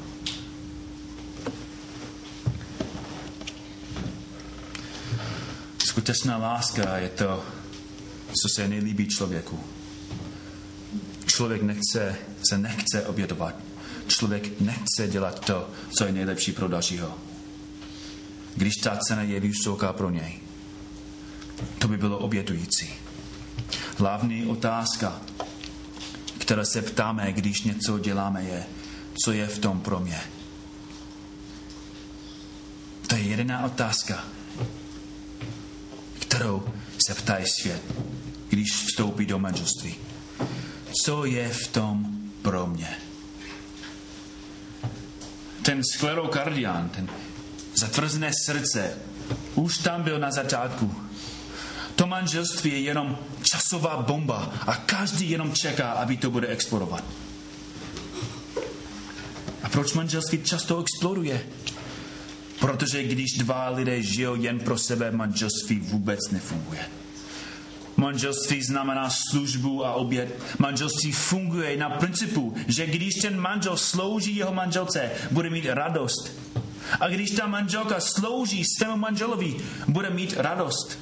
Skutečná 5.79 6.37
láska 6.37 6.99
je 6.99 7.09
to, 7.09 7.45
co 8.43 8.49
se 8.57 8.69
nejlíbí 8.69 9.09
člověku. 9.09 9.74
Člověk 11.37 11.63
nechce, 11.63 12.17
se 12.49 12.59
nechce 12.59 13.07
obědovat. 13.07 13.55
Člověk 14.07 14.61
nechce 14.61 15.09
dělat 15.09 15.45
to, 15.47 15.71
co 15.99 16.05
je 16.05 16.13
nejlepší 16.13 16.53
pro 16.53 16.69
dalšího. 16.69 17.19
Když 18.57 18.75
ta 18.75 18.97
cena 18.97 19.23
je 19.23 19.41
vysoká 19.41 19.93
pro 19.93 20.11
něj. 20.11 20.41
To 21.79 21.89
by 21.89 21.97
bylo 21.97 22.19
obětující. 22.19 22.91
Hlavní 23.99 24.47
otázka, 24.47 25.21
které 26.39 26.67
se 26.67 26.83
ptáme, 26.83 27.33
když 27.33 27.63
něco 27.63 27.99
děláme, 27.99 28.43
je, 28.43 28.67
co 29.25 29.33
je 29.33 29.47
v 29.47 29.59
tom 29.59 29.81
pro 29.81 30.01
mě. 30.01 30.21
To 33.07 33.15
je 33.15 33.23
jediná 33.23 33.65
otázka, 33.65 34.25
kterou 36.19 36.63
se 37.07 37.15
ptá 37.15 37.37
svět, 37.47 37.83
když 38.49 38.73
vstoupí 38.73 39.27
do 39.27 39.39
manželství 39.39 39.97
co 41.05 41.25
je 41.25 41.49
v 41.49 41.69
tom 41.69 42.07
pro 42.43 42.67
mě. 42.67 42.97
Ten 45.63 45.83
sklerokardián, 45.95 46.89
ten 46.89 47.09
zatvrzené 47.75 48.31
srdce, 48.47 48.99
už 49.55 49.79
tam 49.79 50.03
byl 50.03 50.19
na 50.19 50.31
začátku. 50.31 50.95
To 51.95 52.07
manželství 52.07 52.71
je 52.71 52.81
jenom 52.81 53.19
časová 53.43 54.03
bomba 54.03 54.53
a 54.67 54.77
každý 54.77 55.31
jenom 55.31 55.53
čeká, 55.53 55.93
aby 55.93 56.17
to 56.17 56.31
bude 56.31 56.49
explodovat. 56.49 57.05
A 59.63 59.69
proč 59.69 59.93
manželství 59.93 60.43
často 60.43 60.81
exploduje? 60.81 61.47
Protože 62.61 63.03
když 63.03 63.33
dva 63.39 63.69
lidé 63.69 64.03
žijou 64.03 64.35
jen 64.35 64.59
pro 64.59 64.79
sebe, 64.79 65.11
manželství 65.11 65.81
vůbec 65.81 66.21
nefunguje. 66.31 67.04
Manželství 68.05 68.63
znamená 68.63 69.11
službu 69.11 69.87
a 69.87 69.95
oběd. 69.95 70.29
Manželství 70.59 71.13
funguje 71.13 71.77
na 71.77 71.91
principu, 71.91 72.55
že 72.69 72.87
když 72.87 73.15
ten 73.15 73.41
manžel 73.41 73.77
slouží 73.77 74.37
jeho 74.37 74.53
manželce, 74.53 75.11
bude 75.31 75.51
mít 75.51 75.67
radost. 75.67 76.33
A 77.01 77.09
když 77.09 77.31
ta 77.31 77.47
manželka 77.47 78.01
slouží 78.01 78.65
svému 78.65 78.97
manželovi, 78.97 79.57
bude 79.89 80.11
mít 80.11 80.35
radost. 80.37 80.99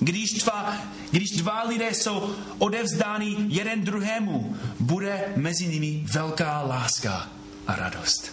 Když 0.00 0.32
dva, 0.32 0.76
když 1.10 1.30
dva 1.30 1.62
lidé 1.62 1.94
jsou 1.94 2.34
odevzdáni 2.58 3.36
jeden 3.48 3.84
druhému, 3.84 4.56
bude 4.80 5.32
mezi 5.36 5.66
nimi 5.66 6.04
velká 6.12 6.62
láska 6.62 7.28
a 7.66 7.76
radost. 7.76 8.32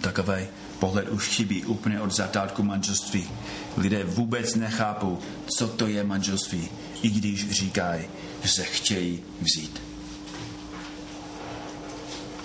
Takový 0.00 0.46
pohled 0.78 1.08
už 1.08 1.28
chybí 1.28 1.64
úplně 1.64 2.00
od 2.00 2.12
začátku 2.12 2.62
manželství. 2.62 3.28
Lidé 3.76 4.04
vůbec 4.04 4.54
nechápou, 4.54 5.18
co 5.56 5.68
to 5.68 5.86
je 5.86 6.04
manželství, 6.04 6.68
i 7.02 7.10
když 7.10 7.50
říkají, 7.50 8.04
že 8.42 8.48
se 8.48 8.64
chtějí 8.64 9.22
vzít. 9.40 9.82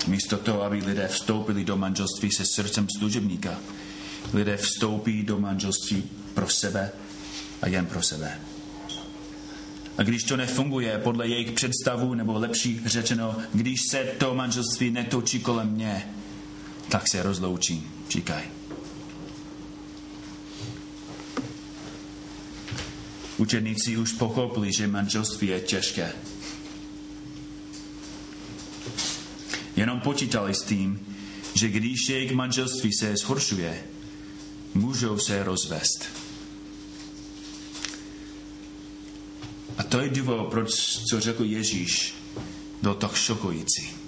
Místo 0.08 0.38
toho, 0.38 0.64
aby 0.64 0.78
lidé 0.78 1.08
vstoupili 1.08 1.64
do 1.64 1.78
manželství 1.78 2.32
se 2.32 2.46
srdcem 2.46 2.88
služebníka, 2.98 3.58
lidé 4.34 4.58
vstoupí 4.58 5.24
do 5.24 5.40
manželství 5.40 6.04
pro 6.34 6.50
sebe 6.50 6.92
a 7.62 7.68
jen 7.68 7.86
pro 7.86 8.02
sebe. 8.02 8.40
A 9.98 10.04
když 10.04 10.24
to 10.24 10.38
nefunguje 10.38 10.98
podle 10.98 11.28
jejich 11.28 11.52
představu, 11.52 12.14
nebo 12.14 12.40
lepší 12.40 12.82
řečeno, 12.86 13.36
když 13.54 13.82
se 13.92 14.04
to 14.04 14.36
manželství 14.36 14.92
netočí 14.92 15.40
kolem 15.40 15.70
mě, 15.70 16.14
tak 16.90 17.08
se 17.10 17.24
rozloučí, 17.24 17.88
říkaj. 18.10 18.44
Učeníci 23.38 23.98
už 23.98 24.12
pochopili, 24.12 24.74
že 24.74 24.88
manželství 24.88 25.48
je 25.48 25.60
těžké. 25.60 26.12
Jenom 29.76 30.00
počítali 30.00 30.56
s 30.56 30.64
tím, 30.64 31.00
že 31.54 31.68
když 31.68 32.10
jejich 32.10 32.32
manželství 32.32 32.94
se 32.94 33.16
zhoršuje, 33.18 33.84
můžou 34.74 35.18
se 35.18 35.44
rozvést. 35.44 36.06
A 39.78 39.84
to 39.84 40.00
je 40.00 40.10
důvod, 40.10 40.50
proč, 40.50 40.72
co 41.10 41.20
řekl 41.20 41.44
Ježíš, 41.44 42.14
byl 42.82 42.94
tak 42.94 43.16
šokující. 43.16 43.99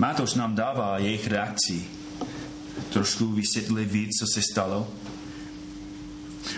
Mátoš 0.00 0.34
nám 0.34 0.54
dává 0.54 0.98
jejich 0.98 1.26
reakcí. 1.26 1.84
Trošku 2.88 3.26
vysvětli 3.26 3.84
víc, 3.84 4.10
co 4.18 4.26
se 4.34 4.42
stalo. 4.52 4.88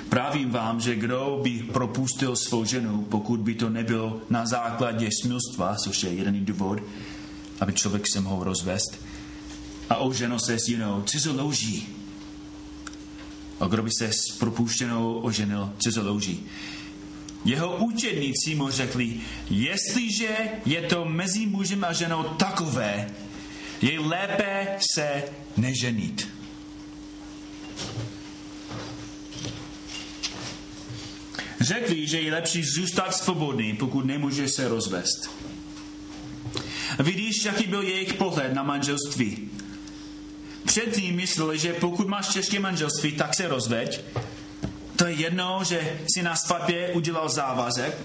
Právím 0.09 0.51
vám, 0.51 0.81
že 0.81 0.95
kdo 0.95 1.41
by 1.43 1.51
propustil 1.51 2.37
svou 2.37 2.65
ženu, 2.65 3.03
pokud 3.11 3.41
by 3.41 3.55
to 3.55 3.71
nebylo 3.71 4.21
na 4.31 4.47
základě 4.47 5.09
smilstva, 5.23 5.75
což 5.75 6.03
je 6.03 6.11
jeden 6.11 6.45
důvod, 6.45 6.79
aby 7.61 7.73
člověk 7.73 8.09
se 8.09 8.21
mohl 8.21 8.45
rozvést, 8.45 8.99
a 9.91 9.97
oženil 9.97 10.39
se 10.39 10.59
s 10.59 10.69
jinou 10.69 11.03
cizolouží. 11.03 11.89
A 13.61 13.67
kdo 13.67 13.83
by 13.83 13.91
se 13.91 14.13
s 14.13 14.39
propuštěnou 14.39 15.21
oženil 15.21 15.73
cizolouží. 15.79 16.47
Jeho 17.45 17.77
učedníci 17.77 18.55
mu 18.55 18.71
řekli, 18.71 19.21
jestliže 19.51 20.37
je 20.65 20.83
to 20.83 21.05
mezi 21.05 21.47
mužem 21.47 21.85
a 21.85 21.93
ženou 21.93 22.23
takové, 22.23 23.11
je 23.83 24.01
lépe 24.01 24.79
se 24.95 25.23
neženit. 25.57 26.29
Řekli, 31.61 32.07
že 32.07 32.21
je 32.21 32.33
lepší 32.33 32.65
zůstat 32.65 33.15
svobodný, 33.15 33.77
pokud 33.77 34.05
nemůže 34.05 34.49
se 34.49 34.69
rozvést. 34.69 35.31
Vidíš, 36.99 37.45
jaký 37.45 37.67
byl 37.67 37.83
jejich 37.83 38.15
pohled 38.15 38.53
na 38.53 38.63
manželství. 38.63 39.51
Předtím 40.65 41.17
mysleli, 41.17 41.59
že 41.59 41.73
pokud 41.73 42.09
máš 42.09 42.29
české 42.29 42.61
manželství, 42.61 43.13
tak 43.13 43.35
se 43.35 43.49
rozveď. 43.49 44.01
To 44.97 45.07
je 45.07 45.15
jedno, 45.15 45.61
že 45.69 46.01
si 46.15 46.23
na 46.23 46.37
svatbě 46.37 46.93
udělal 46.93 47.29
závazek, 47.29 47.99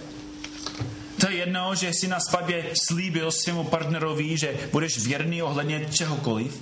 to 1.28 1.32
je 1.32 1.40
jedno, 1.40 1.76
že 1.76 1.94
si 1.94 2.08
na 2.08 2.20
svatbě 2.20 2.66
slíbil 2.88 3.32
svému 3.32 3.64
partnerovi, 3.64 4.38
že 4.38 4.56
budeš 4.72 4.98
věrný 4.98 5.44
ohledně 5.44 5.86
čehokoliv. 5.92 6.62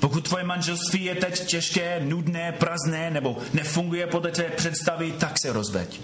Pokud 0.00 0.28
tvoje 0.28 0.44
manželství 0.44 1.04
je 1.04 1.14
teď 1.14 1.46
těžké, 1.46 2.00
nudné, 2.00 2.52
prázdné 2.52 3.10
nebo 3.10 3.38
nefunguje 3.52 4.06
podle 4.06 4.30
tvé 4.30 4.44
představy, 4.44 5.12
tak 5.18 5.34
se 5.42 5.52
rozveď. 5.52 6.00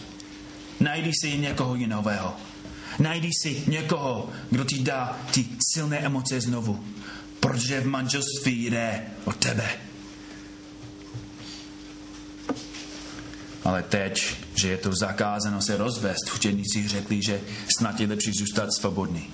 Najdi 0.81 1.11
si 1.23 1.39
někoho 1.39 1.75
jiného. 1.75 2.37
Najdi 2.99 3.31
si 3.43 3.63
někoho, 3.67 4.31
kdo 4.51 4.65
ti 4.65 4.79
dá 4.79 5.19
ty 5.31 5.45
silné 5.75 5.99
emoce 5.99 6.41
znovu. 6.41 6.85
Protože 7.41 7.81
v 7.81 7.87
manželství 7.87 8.67
jde 8.67 9.03
o 9.25 9.33
tebe. 9.33 9.71
Ale 13.65 13.83
teď, 13.83 14.37
že 14.55 14.69
je 14.69 14.77
to 14.77 14.91
zakázáno 14.93 15.63
se 15.63 15.77
rozvést, 15.77 16.35
učeníci 16.35 16.89
řekli, 16.89 17.23
že 17.23 17.41
snad 17.79 18.01
je 18.01 18.07
lepší 18.07 18.33
zůstat 18.33 18.69
svobodný. 18.73 19.31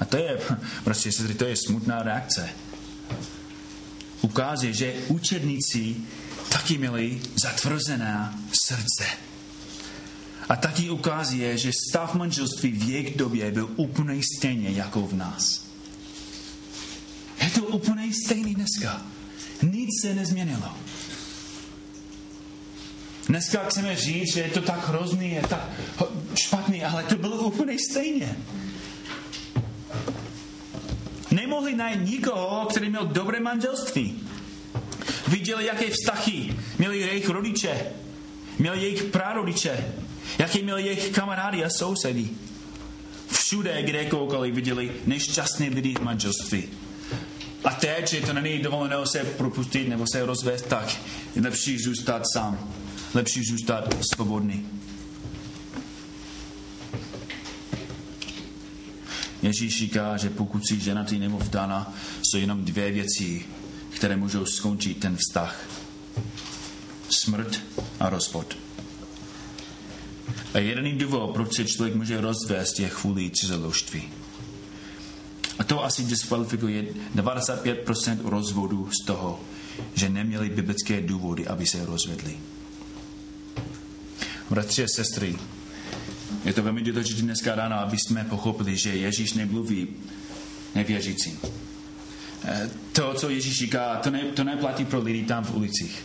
A 0.00 0.04
to 0.04 0.16
je, 0.16 0.38
prostě 0.84 1.12
sestry, 1.12 1.34
to 1.34 1.44
je 1.44 1.56
smutná 1.56 2.02
reakce. 2.02 2.48
Ukází, 4.22 4.74
že 4.74 4.94
učedníci 5.08 5.96
taky 6.48 6.78
měli 6.78 7.20
zatvrzená 7.42 8.38
srdce. 8.66 9.06
A 10.48 10.56
taky 10.56 10.90
ukází, 10.90 11.42
že 11.54 11.70
stav 11.90 12.14
manželství 12.14 12.72
v 12.72 12.88
jejich 12.88 13.16
době 13.16 13.50
byl 13.50 13.70
úplně 13.76 14.20
stejně 14.38 14.70
jako 14.70 15.06
v 15.06 15.12
nás. 15.12 15.66
Je 17.40 17.50
to 17.50 17.62
úplně 17.62 18.12
stejný 18.24 18.54
dneska. 18.54 19.02
Nic 19.62 19.90
se 20.02 20.14
nezměnilo. 20.14 20.76
Dneska 23.28 23.64
chceme 23.64 23.96
říct, 23.96 24.34
že 24.34 24.40
je 24.40 24.50
to 24.50 24.60
tak 24.60 24.88
hrozný, 24.88 25.32
je 25.32 25.42
tak 25.42 25.70
špatný, 26.34 26.84
ale 26.84 27.02
to 27.02 27.16
bylo 27.16 27.36
úplně 27.36 27.76
stejně. 27.90 28.36
Nemohli 31.30 31.74
najít 31.74 32.10
nikoho, 32.10 32.66
který 32.70 32.90
měl 32.90 33.06
dobré 33.06 33.40
manželství. 33.40 34.22
Viděli, 35.28 35.66
jaké 35.66 35.90
vztahy 35.90 36.54
měli 36.78 36.98
jejich 36.98 37.28
rodiče, 37.28 37.86
měli 38.58 38.82
jejich 38.82 39.02
prarodiče, 39.02 39.84
jaké 40.38 40.62
měli 40.62 40.82
jejich 40.82 41.08
kamarády 41.08 41.64
a 41.64 41.70
sousedy. 41.70 42.28
Všude, 43.30 43.82
kde 43.82 44.04
koukali, 44.04 44.50
viděli 44.50 44.92
nešťastné 45.06 45.68
lidi 45.68 45.94
v 45.94 46.02
manželství. 46.02 46.64
A 47.64 47.70
teď, 47.70 48.08
že 48.08 48.20
to 48.20 48.32
není 48.32 48.58
dovoleno 48.58 49.06
se 49.06 49.24
propustit 49.24 49.88
nebo 49.88 50.04
se 50.12 50.26
rozvést, 50.26 50.66
tak 50.66 50.96
je 51.36 51.42
lepší 51.42 51.78
zůstat 51.78 52.22
sám 52.32 52.85
lepší 53.14 53.44
zůstat 53.44 53.96
svobodný. 54.14 54.66
Ježíš 59.42 59.78
říká, 59.78 60.16
že 60.16 60.30
pokud 60.30 60.66
si 60.66 60.80
ženatý 60.80 61.18
nebo 61.18 61.38
vdána, 61.38 61.94
jsou 62.22 62.38
jenom 62.38 62.64
dvě 62.64 62.92
věci, 62.92 63.46
které 63.90 64.16
můžou 64.16 64.46
skončit 64.46 65.00
ten 65.00 65.16
vztah. 65.16 65.68
Smrt 67.10 67.60
a 68.00 68.10
rozvod. 68.10 68.56
A 70.54 70.58
jediný 70.58 70.92
důvod, 70.92 71.30
proč 71.34 71.56
se 71.56 71.64
člověk 71.64 71.94
může 71.94 72.20
rozvést, 72.20 72.80
je 72.80 72.88
chvůli 72.88 73.30
cizoložství. 73.30 74.02
A 75.58 75.64
to 75.64 75.84
asi 75.84 76.04
diskvalifikuje 76.04 76.84
95% 77.16 78.18
rozvodů 78.24 78.88
z 79.02 79.04
toho, 79.04 79.40
že 79.94 80.08
neměli 80.08 80.50
biblické 80.50 81.00
důvody, 81.00 81.46
aby 81.46 81.66
se 81.66 81.86
rozvedli. 81.86 82.36
Bratři 84.50 84.84
a 84.84 84.86
sestry, 84.88 85.36
je 86.44 86.52
to 86.52 86.62
velmi 86.62 86.82
důležité 86.82 87.22
dneska 87.22 87.54
ráno, 87.54 87.76
aby 87.76 87.98
jsme 87.98 88.24
pochopili, 88.24 88.76
že 88.76 88.96
Ježíš 88.96 89.32
nemluví 89.32 89.88
nevěřícím. 90.74 91.38
Eh, 92.44 92.70
to, 92.92 93.14
co 93.14 93.30
Ježíš 93.30 93.58
říká, 93.58 93.96
to, 93.96 94.10
ne, 94.10 94.22
to 94.22 94.44
neplatí 94.44 94.84
pro 94.84 95.02
lidi 95.02 95.24
tam 95.24 95.44
v 95.44 95.54
ulicích. 95.54 96.02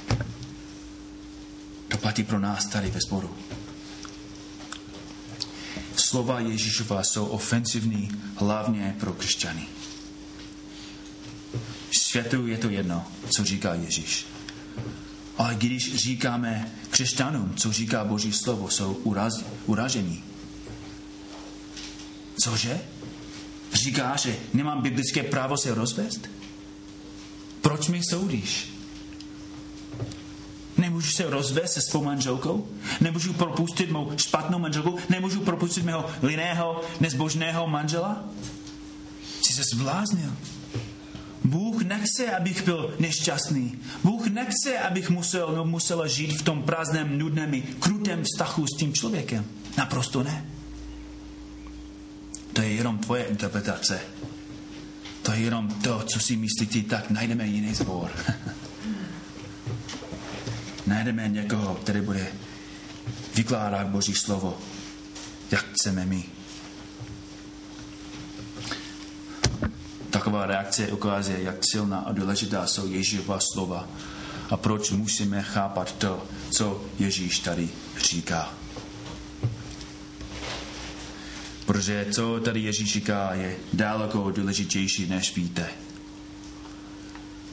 To 1.88 1.98
platí 1.98 2.24
pro 2.24 2.40
nás 2.40 2.66
tady 2.66 2.90
ve 2.90 3.00
sboru. 3.08 3.36
Slova 5.96 6.40
Ježíšova 6.40 7.04
jsou 7.04 7.26
ofensivní 7.26 8.12
hlavně 8.36 8.96
pro 9.00 9.14
křesťany. 9.14 9.68
Světu 11.92 12.48
je 12.48 12.58
to 12.58 12.70
jedno, 12.70 13.08
co 13.30 13.44
říká 13.44 13.74
Ježíš. 13.74 14.26
Ale 15.42 15.56
když 15.56 15.96
říkáme 15.96 16.72
křesťanům, 16.90 17.54
co 17.56 17.72
říká 17.72 18.04
Boží 18.04 18.34
slovo, 18.34 18.70
jsou 18.70 18.94
uraz, 18.94 19.34
uražení. 19.66 20.24
Cože? 22.44 22.82
Říká, 23.74 24.16
že 24.16 24.36
nemám 24.54 24.82
biblické 24.82 25.24
právo 25.24 25.58
se 25.58 25.74
rozvést? 25.74 26.30
Proč 27.62 27.88
mi 27.88 28.02
soudíš? 28.10 28.74
Nemůžu 30.78 31.12
se 31.12 31.30
rozvést 31.30 31.74
se 31.74 31.82
svou 31.82 32.04
manželkou? 32.04 32.68
Nemůžu 33.00 33.34
propustit 33.34 33.92
mou 33.92 34.12
špatnou 34.18 34.60
manželku? 34.60 34.98
Nemůžu 35.10 35.42
propustit 35.42 35.86
mého 35.86 36.10
liného, 36.22 36.82
nezbožného 37.00 37.68
manžela? 37.68 38.24
Jsi 39.42 39.54
se 39.54 39.62
zbláznil. 39.74 40.32
Bůh 41.44 41.82
nechce, 41.82 42.36
abych 42.36 42.66
byl 42.66 42.96
nešťastný. 43.00 43.80
Bůh 44.04 44.28
nechce, 44.28 44.80
abych 44.80 45.10
musel, 45.10 45.54
no, 45.56 45.66
musela 45.66 46.08
žít 46.08 46.32
v 46.32 46.42
tom 46.42 46.64
prázdném, 46.64 47.18
nudném, 47.18 47.62
krutém 47.62 48.24
vztahu 48.24 48.68
s 48.68 48.78
tím 48.78 48.94
člověkem. 48.94 49.46
Naprosto 49.78 50.24
ne. 50.24 50.46
To 52.54 52.62
je 52.62 52.74
jenom 52.74 52.98
tvoje 52.98 53.24
interpretace. 53.24 54.00
To 55.22 55.32
je 55.32 55.40
jenom 55.40 55.68
to, 55.68 56.04
co 56.04 56.20
si 56.20 56.36
myslíte, 56.36 56.90
tak 56.90 57.10
najdeme 57.10 57.48
jiný 57.48 57.74
zbor. 57.74 58.12
najdeme 60.88 61.30
někoho, 61.30 61.76
který 61.76 62.02
bude 62.02 62.28
vykládat 63.36 63.88
Boží 63.88 64.14
slovo, 64.14 64.58
jak 65.52 65.66
chceme 65.72 66.06
my. 66.06 66.41
Taková 70.32 70.46
reakce 70.46 70.88
ukazuje, 70.88 71.44
jak 71.44 71.56
silná 71.62 72.00
a 72.00 72.12
důležitá 72.12 72.68
jsou 72.68 72.88
Ježíšova 72.88 73.40
slova 73.54 73.88
a 74.50 74.58
proč 74.58 74.92
musíme 74.92 75.42
chápat 75.42 75.92
to, 75.92 76.24
co 76.52 76.84
Ježíš 77.00 77.40
tady 77.40 77.70
říká. 78.00 78.54
Protože 81.66 82.06
co 82.12 82.40
tady 82.40 82.60
Ježíš 82.60 82.94
říká, 82.94 83.34
je 83.34 83.58
daleko 83.74 84.32
důležitější, 84.32 85.08
než 85.08 85.36
víte. 85.36 85.68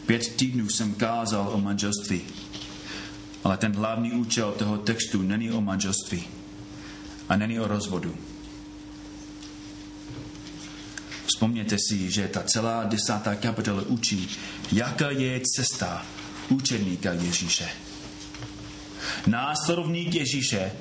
Pět 0.07 0.37
týdnů 0.37 0.69
jsem 0.69 0.95
kázal 0.95 1.51
o 1.53 1.61
manželství, 1.61 2.23
ale 3.45 3.57
ten 3.57 3.77
hlavní 3.77 4.13
účel 4.13 4.53
toho 4.53 4.79
textu 4.79 5.23
není 5.23 5.51
o 5.51 5.61
manželství 5.61 6.25
a 7.29 7.37
není 7.37 7.61
o 7.61 7.69
rozvodu. 7.69 8.15
Vzpomněte 11.39 11.77
si, 11.89 12.11
že 12.11 12.29
ta 12.29 12.43
celá 12.43 12.85
desátá 12.85 13.35
kapitola 13.35 13.83
učí, 13.87 14.29
jaká 14.73 15.11
je 15.11 15.41
cesta 15.57 16.07
učeníka 16.49 17.13
Ježíše. 17.13 17.69
Následovník 19.27 20.15
Ježíše 20.15 20.73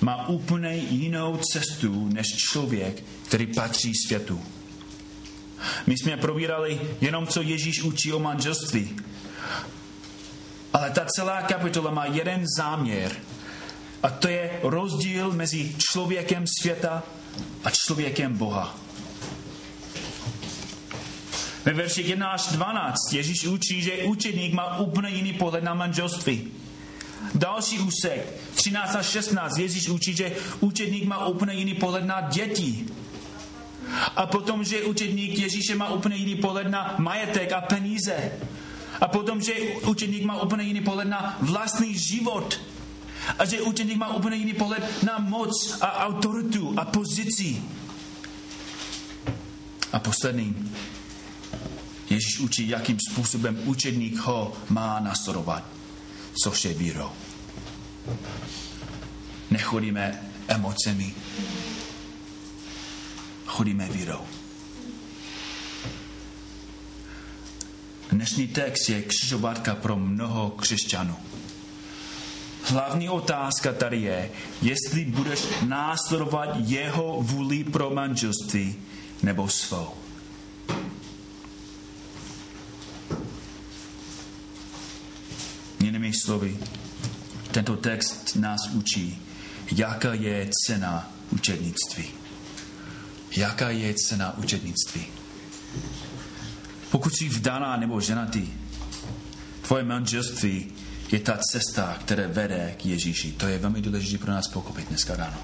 má 0.00 0.28
úplně 0.28 0.74
jinou 0.74 1.36
cestu 1.52 2.08
než 2.08 2.26
člověk, 2.36 3.02
který 3.26 3.46
patří 3.46 3.92
světu. 4.06 4.40
My 5.86 5.98
jsme 5.98 6.16
probírali 6.16 6.80
jenom, 7.00 7.26
co 7.26 7.42
Ježíš 7.42 7.82
učí 7.82 8.12
o 8.12 8.18
manželství. 8.18 8.96
Ale 10.72 10.90
ta 10.90 11.04
celá 11.04 11.42
kapitola 11.42 11.90
má 11.90 12.06
jeden 12.06 12.44
záměr. 12.58 13.12
A 14.02 14.10
to 14.10 14.28
je 14.28 14.60
rozdíl 14.62 15.32
mezi 15.32 15.74
člověkem 15.78 16.44
světa 16.60 17.02
a 17.64 17.70
člověkem 17.70 18.36
Boha. 18.36 18.85
Ve 21.66 21.72
verších 21.72 22.08
1 22.08 22.28
až 22.28 22.46
12 22.46 22.94
Ježíš 23.12 23.46
učí, 23.46 23.82
že 23.82 23.92
učeník 24.04 24.52
má 24.52 24.78
úplně 24.78 25.08
jiný 25.08 25.32
pohled 25.32 25.64
na 25.64 25.74
manželství. 25.74 26.52
Další 27.34 27.78
úsek, 27.78 28.40
13 28.54 28.94
až 28.94 29.06
16, 29.06 29.58
Ježíš 29.58 29.88
učí, 29.88 30.16
že 30.16 30.36
učedník 30.60 31.04
má 31.04 31.26
úplně 31.26 31.52
jiný 31.52 31.74
pohled 31.74 32.04
na 32.04 32.20
děti. 32.20 32.86
A 34.16 34.26
potom, 34.26 34.64
že 34.64 34.84
učedník 34.84 35.38
Ježíše 35.38 35.74
má 35.74 35.90
úplně 35.90 36.16
jiný 36.16 36.36
pohled 36.36 36.68
na 36.68 36.94
majetek 36.98 37.52
a 37.52 37.60
peníze. 37.60 38.32
A 39.00 39.08
potom, 39.08 39.42
že 39.42 39.54
učedník 39.86 40.24
má 40.24 40.42
úplně 40.42 40.64
jiný 40.64 40.80
pohled 40.80 41.08
na 41.08 41.36
vlastní 41.40 41.98
život. 41.98 42.60
A 43.38 43.44
že 43.44 43.60
učedník 43.60 43.96
má 43.96 44.14
úplně 44.14 44.36
jiný 44.36 44.54
pohled 44.54 45.02
na 45.02 45.18
moc 45.18 45.78
a 45.80 46.06
autoritu 46.06 46.74
a 46.76 46.84
pozici. 46.84 47.62
A 49.92 49.98
poslední, 49.98 50.72
Ježíš 52.10 52.38
učí, 52.38 52.68
jakým 52.68 52.98
způsobem 53.10 53.60
učedník 53.64 54.16
ho 54.16 54.52
má 54.68 55.00
nasledovat, 55.00 55.64
což 56.42 56.64
je 56.64 56.74
vírou. 56.74 57.10
Nechodíme 59.50 60.22
emocemi, 60.48 61.14
chodíme 63.46 63.88
vírou. 63.88 64.20
Dnešní 68.10 68.48
text 68.48 68.88
je 68.88 69.02
křižovatka 69.02 69.74
pro 69.74 69.96
mnoho 69.96 70.50
křesťanů. 70.50 71.16
Hlavní 72.62 73.08
otázka 73.08 73.72
tady 73.72 74.00
je, 74.00 74.30
jestli 74.62 75.04
budeš 75.04 75.40
následovat 75.66 76.48
jeho 76.56 77.16
vůli 77.20 77.64
pro 77.64 77.90
manželství 77.90 78.74
nebo 79.22 79.48
svou. 79.48 80.05
Jinými 86.06 86.22
slovy, 86.22 86.58
tento 87.50 87.76
text 87.76 88.36
nás 88.36 88.70
učí, 88.72 89.18
jaká 89.72 90.14
je 90.14 90.50
cena 90.66 91.10
učednictví. 91.30 92.04
Jaká 93.36 93.70
je 93.70 93.94
cena 93.94 94.38
učednictví? 94.38 95.06
Pokud 96.90 97.10
jsi 97.14 97.28
vdaná 97.28 97.76
nebo 97.76 98.00
ženatý, 98.00 98.46
tvoje 99.62 99.84
manželství 99.84 100.72
je 101.12 101.20
ta 101.20 101.38
cesta, 101.52 101.98
která 102.04 102.28
vede 102.28 102.74
k 102.78 102.86
Ježíši. 102.86 103.32
To 103.32 103.46
je 103.46 103.58
velmi 103.58 103.82
důležité 103.82 104.18
pro 104.18 104.32
nás 104.32 104.48
pochopit 104.48 104.88
dneska 104.88 105.16
ráno. 105.16 105.38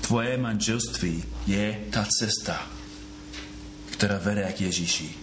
Tvoje 0.00 0.38
manželství 0.38 1.24
je 1.46 1.80
ta 1.90 2.06
cesta, 2.18 2.70
která 3.90 4.18
vede 4.18 4.52
k 4.52 4.60
Ježíši. 4.60 5.14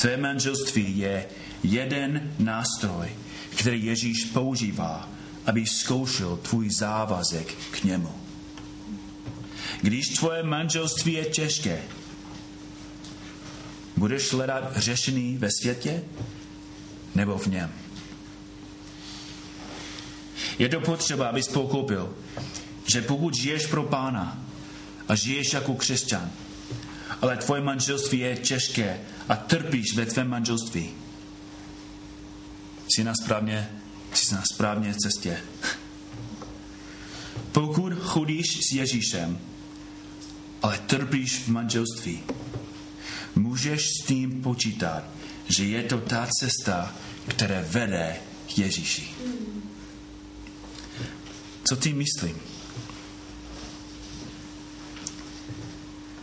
Tvoje 0.00 0.16
manželství 0.16 0.98
je 0.98 1.26
jeden 1.62 2.32
nástroj, 2.38 3.08
který 3.56 3.84
Ježíš 3.84 4.24
používá, 4.24 5.08
aby 5.46 5.66
zkoušel 5.66 6.36
tvůj 6.36 6.70
závazek 6.70 7.54
k 7.70 7.84
němu. 7.84 8.12
Když 9.82 10.08
tvoje 10.08 10.42
manželství 10.42 11.12
je 11.12 11.24
těžké, 11.24 11.82
budeš 13.96 14.32
hledat 14.32 14.76
řešení 14.76 15.38
ve 15.38 15.48
světě 15.60 16.04
nebo 17.14 17.38
v 17.38 17.46
něm? 17.46 17.72
Je 20.58 20.68
to 20.68 20.80
potřeba, 20.80 21.28
abys 21.28 21.48
pochopil, 21.48 22.14
že 22.92 23.02
pokud 23.02 23.34
žiješ 23.34 23.66
pro 23.66 23.82
pána 23.82 24.44
a 25.08 25.14
žiješ 25.14 25.52
jako 25.52 25.74
křesťan, 25.74 26.30
ale 27.22 27.36
tvoje 27.36 27.62
manželství 27.62 28.18
je 28.18 28.36
těžké 28.36 29.00
a 29.28 29.36
trpíš 29.36 29.94
ve 29.94 30.06
tvém 30.06 30.28
manželství, 30.28 30.90
jsi 32.88 33.04
na 33.04 33.12
správně, 33.24 33.68
jsi 34.14 34.34
na 34.34 34.42
správně 34.54 34.94
cestě. 34.94 35.40
Pokud 37.52 37.92
chodíš 37.92 38.46
s 38.70 38.72
Ježíšem, 38.72 39.38
ale 40.62 40.78
trpíš 40.78 41.38
v 41.38 41.48
manželství, 41.48 42.22
můžeš 43.34 43.88
s 43.88 44.06
tím 44.06 44.42
počítat, 44.42 45.04
že 45.48 45.64
je 45.64 45.82
to 45.82 45.98
ta 45.98 46.28
cesta, 46.40 46.94
která 47.28 47.64
vede 47.68 48.16
k 48.46 48.58
Ježíši. 48.58 49.14
Co 51.64 51.76
tím 51.76 51.96
myslím? 51.96 52.36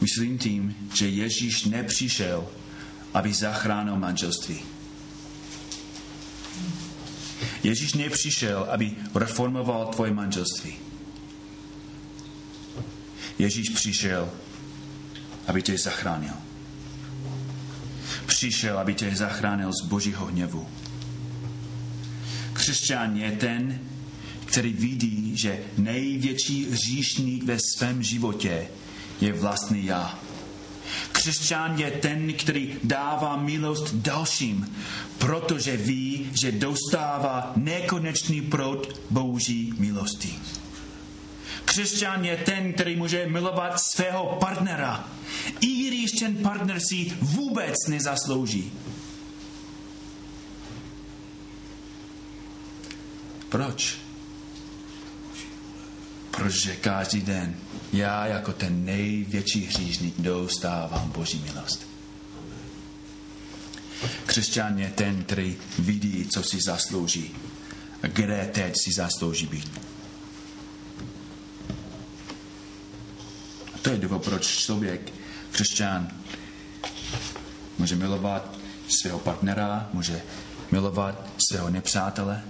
Myslím 0.02 0.38
tím, 0.38 0.76
že 0.94 1.08
Ježíš 1.08 1.64
nepřišel, 1.64 2.48
aby 3.14 3.34
zachránil 3.34 3.96
manželství. 3.96 4.71
Ježíš 7.64 7.94
nepřišel, 7.94 8.68
aby 8.70 8.92
reformoval 9.16 9.86
tvoje 9.86 10.14
manželství. 10.14 10.74
Ježíš 13.40 13.70
přišel, 13.70 14.30
aby 15.48 15.62
tě 15.62 15.78
zachránil. 15.78 16.34
Přišel, 18.26 18.80
aby 18.80 18.94
tě 18.94 19.16
zachránil 19.16 19.72
z 19.84 19.88
božího 19.88 20.26
hněvu. 20.26 20.68
Křesťan 22.54 23.18
je 23.18 23.32
ten, 23.32 23.80
který 24.46 24.74
vidí, 24.74 25.38
že 25.38 25.60
největší 25.78 26.66
hříšník 26.66 27.44
ve 27.44 27.58
svém 27.60 28.04
životě 28.04 28.68
je 29.22 29.34
vlastní 29.34 29.86
já. 29.86 30.20
Křesťan 31.22 31.80
je 31.80 31.92
ten, 31.92 32.34
který 32.34 32.78
dává 32.84 33.38
milost 33.38 33.94
dalším, 33.94 34.76
protože 35.18 35.78
ví, 35.78 36.30
že 36.42 36.52
dostává 36.52 37.54
nekonečný 37.56 38.42
proud 38.42 39.00
boží 39.10 39.74
milosti. 39.78 40.34
Křesťan 41.66 42.26
je 42.26 42.38
ten, 42.38 42.74
který 42.74 42.96
může 42.96 43.28
milovat 43.28 43.80
svého 43.80 44.38
partnera, 44.40 45.10
i 45.62 45.88
když 45.88 46.12
ten 46.12 46.36
partner 46.36 46.80
si 46.80 47.14
vůbec 47.22 47.76
nezaslouží. 47.88 48.72
Proč? 53.50 54.01
Protože 56.42 56.76
každý 56.76 57.22
den 57.22 57.56
já 57.94 58.28
jako 58.28 58.54
ten 58.54 58.86
největší 58.86 59.66
hříšník 59.66 60.16
dostávám 60.18 61.12
Boží 61.12 61.44
milost. 61.46 61.88
Křesťan 64.26 64.80
je 64.80 64.90
ten, 64.90 65.24
který 65.24 65.58
vidí, 65.80 66.28
co 66.34 66.44
si 66.44 66.62
zaslouží 66.62 67.36
kde 68.02 68.50
teď 68.54 68.74
si 68.84 68.92
zaslouží 68.94 69.48
být. 69.48 69.82
A 73.76 73.78
to 73.82 73.90
je 73.90 73.98
důvod, 73.98 74.24
proč 74.24 74.48
člověk, 74.48 75.14
křesťan, 75.52 76.12
může 77.78 77.96
milovat 77.96 78.58
svého 79.02 79.20
partnera, 79.20 79.90
může 79.94 80.22
milovat 80.72 81.30
svého 81.50 81.70
nepřátele. 81.70 82.44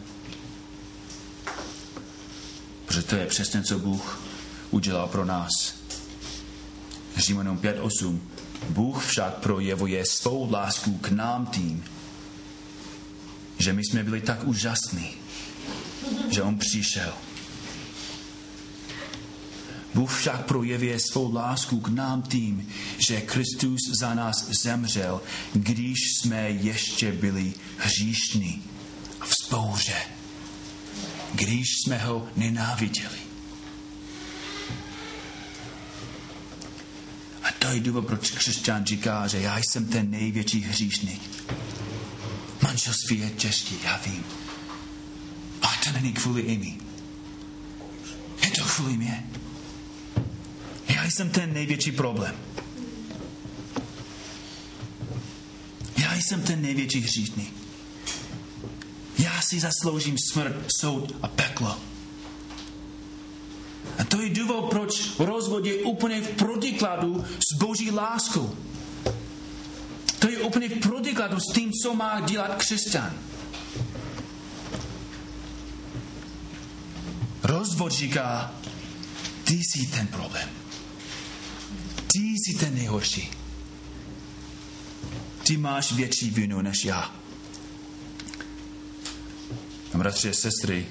Protože 2.92 3.04
to 3.04 3.16
je 3.16 3.26
přesně, 3.26 3.64
co 3.64 3.80
Bůh 3.80 4.22
udělal 4.72 5.08
pro 5.08 5.26
nás. 5.26 5.50
Římanům 7.18 7.58
5.8. 7.58 8.20
Bůh 8.70 9.06
však 9.06 9.34
projevuje 9.34 10.06
svou 10.06 10.52
lásku 10.52 10.98
k 10.98 11.10
nám 11.10 11.46
tím, 11.46 11.84
že 13.58 13.74
my 13.74 13.82
jsme 13.86 14.04
byli 14.04 14.22
tak 14.22 14.44
úžasní, 14.44 15.10
že 16.30 16.42
On 16.44 16.58
přišel. 16.58 17.14
Bůh 19.94 20.20
však 20.20 20.46
projevuje 20.46 21.00
svou 21.00 21.34
lásku 21.34 21.80
k 21.80 21.88
nám 21.88 22.22
tím, 22.22 22.68
že 22.98 23.22
Kristus 23.22 23.80
za 24.00 24.14
nás 24.14 24.50
zemřel, 24.64 25.22
když 25.54 25.98
jsme 26.18 26.50
ještě 26.50 27.12
byli 27.12 27.54
hříšní 27.78 28.64
v 29.28 29.34
spouře, 29.46 30.21
když 31.34 31.68
jsme 31.84 31.98
ho 31.98 32.28
nenáviděli. 32.36 33.32
To 37.62 37.68
je 37.68 37.80
důvod, 37.80 38.08
proč 38.08 38.32
křesťan 38.32 38.86
říká, 38.86 39.28
že 39.28 39.40
já 39.40 39.58
jsem 39.58 39.86
ten 39.86 40.12
největší 40.12 40.60
hříšník. 40.60 41.22
Manželství 42.64 43.20
je 43.20 43.30
těžký, 43.30 43.76
já 43.84 43.98
vím. 44.06 44.24
Ale 45.62 45.74
to 45.84 45.92
není 45.92 46.14
kvůli 46.14 46.42
Amy. 46.42 46.78
Je 48.44 48.52
to 48.52 48.66
kvůli 48.66 48.98
mě. 48.98 49.30
Já 50.88 51.06
jsem 51.06 51.30
ten 51.30 51.54
největší 51.54 51.92
problém. 51.92 52.36
Já 55.98 56.16
jsem 56.16 56.42
ten 56.42 56.62
největší 56.62 57.00
hříšník. 57.00 57.61
Já 59.22 59.42
si 59.42 59.60
zasloužím 59.60 60.16
smrt, 60.32 60.56
soud 60.80 61.16
a 61.22 61.28
peklo. 61.28 61.78
A 63.98 64.04
to 64.04 64.22
je 64.22 64.30
důvod, 64.30 64.70
proč 64.70 65.20
rozvod 65.20 65.66
je 65.66 65.76
úplně 65.76 66.22
v 66.22 66.30
protikladu 66.30 67.26
s 67.26 67.58
boží 67.58 67.92
láskou. 67.92 68.58
To 70.20 70.30
je 70.30 70.38
úplně 70.38 70.70
v 70.70 70.80
protikladu 70.80 71.40
s 71.40 71.54
tím, 71.54 71.72
co 71.84 71.94
má 71.94 72.20
dělat 72.20 72.56
křesťan. 72.56 73.14
Rozvod 77.44 77.92
říká, 77.92 78.56
ty 79.44 79.54
jsi 79.54 79.88
ten 79.88 80.08
problém. 80.08 80.50
Ty 82.08 82.20
jsi 82.20 82.58
ten 82.60 82.74
nejhorší. 82.76 83.32
Ty 85.44 85.58
máš 85.58 85.92
větší 85.92 86.30
vinu 86.30 86.62
než 86.62 86.86
já. 86.86 87.21
Bratři 89.94 90.30
a 90.30 90.34
sestry, 90.34 90.88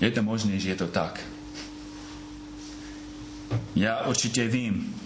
je 0.00 0.10
to 0.10 0.22
možné, 0.22 0.58
že 0.58 0.68
je 0.68 0.76
to 0.76 0.86
tak. 0.86 1.20
Já 3.76 4.04
určitě 4.04 4.48
vím, 4.48 5.00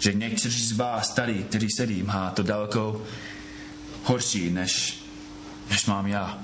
že 0.00 0.12
někteří 0.12 0.64
z 0.64 0.72
vás 0.72 1.14
tady, 1.14 1.34
kteří 1.34 1.70
sedí, 1.70 2.02
má 2.02 2.30
to 2.30 2.42
daleko 2.42 3.02
horší, 4.04 4.50
než, 4.50 4.98
než 5.70 5.86
mám 5.86 6.06
já. 6.06 6.38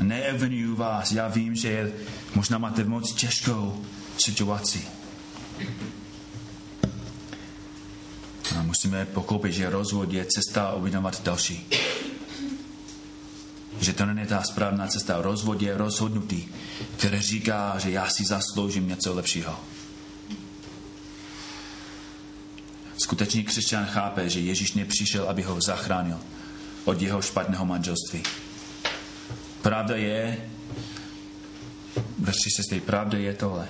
Neevnuju 0.00 0.76
vás, 0.76 1.12
já 1.12 1.28
vím, 1.28 1.54
že 1.54 1.68
je, 1.68 1.92
možná 2.34 2.58
máte 2.58 2.84
moc 2.84 3.14
těžkou 3.14 3.84
situaci. 4.18 4.82
A 8.58 8.62
musíme 8.62 9.06
pochopit, 9.06 9.52
že 9.52 9.70
rozvod 9.70 10.12
je 10.12 10.24
cesta 10.24 10.72
objednovat 10.72 11.22
další. 11.22 11.68
Že 13.82 13.92
to 13.92 14.06
není 14.06 14.26
ta 14.26 14.42
správná 14.42 14.86
cesta. 14.86 15.22
Rozvod 15.22 15.62
je 15.62 15.76
rozhodnutý, 15.76 16.46
které 16.96 17.22
říká, 17.22 17.78
že 17.78 17.90
já 17.90 18.06
si 18.10 18.24
zasloužím 18.24 18.88
něco 18.88 19.14
lepšího. 19.14 19.60
Skutečný 22.96 23.44
křesťan 23.44 23.86
chápe, 23.86 24.28
že 24.28 24.40
Ježíš 24.40 24.72
nepřišel, 24.72 25.28
aby 25.28 25.42
ho 25.42 25.60
zachránil 25.60 26.18
od 26.84 27.02
jeho 27.02 27.22
špatného 27.22 27.66
manželství. 27.66 28.22
Pravda 29.62 29.96
je, 29.96 30.50
bratři 32.18 32.50
sestry, 32.56 32.80
pravda 32.80 33.18
je 33.18 33.34
tohle. 33.34 33.68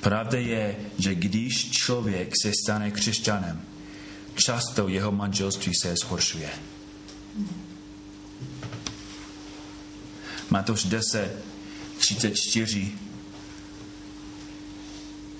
Pravda 0.00 0.38
je, 0.38 0.76
že 0.98 1.14
když 1.14 1.70
člověk 1.70 2.32
se 2.42 2.50
stane 2.64 2.90
křesťanem, 2.90 3.62
často 4.34 4.88
jeho 4.88 5.12
manželství 5.12 5.72
se 5.74 5.94
zhoršuje. 6.02 6.73
Matoš 10.54 10.84
10, 10.84 11.44
34 11.98 12.92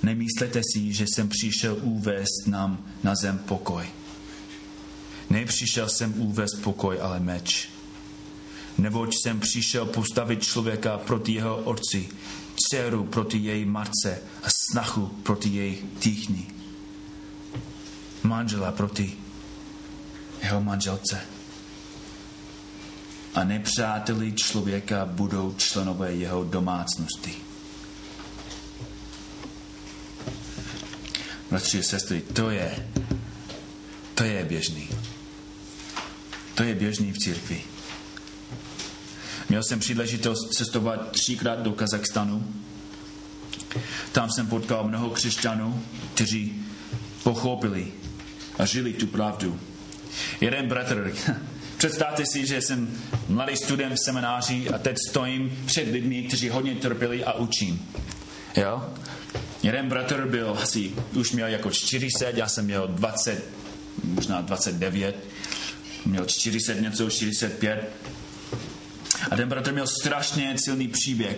Nemyslete 0.02 0.60
si, 0.72 0.92
že 0.92 1.04
jsem 1.04 1.28
přišel 1.28 1.76
uvést 1.82 2.46
nám 2.46 2.84
na 3.02 3.14
zem 3.14 3.38
pokoj. 3.38 3.86
Nepřišel 5.30 5.88
jsem 5.88 6.20
uvést 6.20 6.54
pokoj, 6.62 6.98
ale 7.02 7.20
meč. 7.20 7.68
Neboť 8.78 9.14
jsem 9.14 9.40
přišel 9.40 9.86
postavit 9.86 10.42
člověka 10.42 10.98
proti 10.98 11.32
jeho 11.32 11.56
otci, 11.56 12.08
dceru 12.56 13.04
proti 13.04 13.38
její 13.38 13.64
matce 13.64 14.22
a 14.42 14.46
snachu 14.70 15.06
proti 15.06 15.48
její 15.48 15.76
týchni. 15.98 16.46
Manžela 18.22 18.72
proti 18.72 19.16
jeho 20.42 20.60
manželce. 20.60 21.43
A 23.34 23.44
nepřáteli 23.44 24.32
člověka 24.32 25.04
budou 25.04 25.54
členové 25.58 26.14
jeho 26.14 26.44
domácnosti. 26.44 27.34
bratři 31.64 31.78
a 31.78 31.82
sestry, 31.82 32.20
to 32.20 32.50
je, 32.50 32.88
to 34.14 34.24
je 34.24 34.44
běžný. 34.44 34.88
To 36.54 36.62
je 36.62 36.74
běžný 36.74 37.12
v 37.12 37.18
církvi. 37.18 37.60
Měl 39.48 39.62
jsem 39.62 39.80
příležitost 39.80 40.54
cestovat 40.54 41.10
třikrát 41.10 41.58
do 41.62 41.72
Kazachstanu. 41.72 42.54
Tam 44.12 44.30
jsem 44.30 44.46
potkal 44.46 44.88
mnoho 44.88 45.10
křesťanů, 45.10 45.84
kteří 46.14 46.64
pochopili 47.22 47.92
a 48.58 48.64
žili 48.64 48.92
tu 48.92 49.06
pravdu. 49.06 49.60
Jeden 50.40 50.68
bratr, 50.68 51.14
představte 51.84 52.26
si, 52.26 52.46
že 52.46 52.60
jsem 52.60 52.98
mladý 53.28 53.56
student 53.56 53.94
v 53.94 54.04
semináři 54.04 54.68
a 54.68 54.78
teď 54.78 54.96
stojím 55.08 55.62
před 55.66 55.88
lidmi, 55.88 56.22
kteří 56.22 56.48
hodně 56.48 56.74
trpěli 56.74 57.24
a 57.24 57.32
učím. 57.32 57.88
Jo? 58.56 58.94
Jeden 59.62 59.88
bratr 59.88 60.26
byl 60.26 60.56
asi, 60.62 60.92
už 61.14 61.32
měl 61.32 61.48
jako 61.48 61.70
40, 61.70 62.36
já 62.36 62.48
jsem 62.48 62.64
měl 62.64 62.88
20, 62.88 63.44
možná 64.04 64.40
29, 64.40 65.16
měl 66.06 66.24
40 66.24 66.80
něco, 66.80 67.10
45. 67.10 67.90
A 69.30 69.36
ten 69.36 69.48
bratr 69.48 69.72
měl 69.72 69.86
strašně 69.86 70.56
silný 70.64 70.88
příběh. 70.88 71.36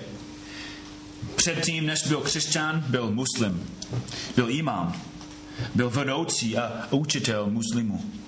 Předtím, 1.37 1.87
než 1.87 2.07
byl 2.07 2.21
křesťan, 2.21 2.85
byl 2.89 3.11
muslim. 3.11 3.67
Byl 4.37 4.51
imám. 4.51 5.03
Byl 5.75 5.91
vedoucí 5.91 6.57
a 6.57 6.89
učitel 6.91 7.51
muslimů. 7.51 8.26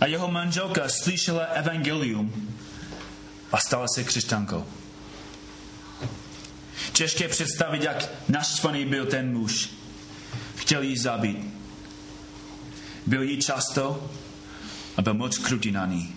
A 0.00 0.06
jeho 0.06 0.28
manželka 0.28 0.88
slyšela 0.88 1.44
evangelium 1.44 2.56
a 3.52 3.58
stala 3.58 3.86
se 3.94 4.04
křesťankou. 4.04 4.66
Těžké 6.92 7.28
představit, 7.28 7.82
jak 7.82 8.08
naštvaný 8.28 8.84
byl 8.84 9.06
ten 9.06 9.32
muž. 9.32 9.70
Chtěl 10.56 10.82
jí 10.82 10.98
zabít. 10.98 11.54
Byl 13.06 13.22
jí 13.22 13.38
často 13.38 14.10
a 14.96 15.02
byl 15.02 15.14
moc 15.14 15.38
krutý 15.38 15.72
na 15.72 15.86
ní. 15.86 16.16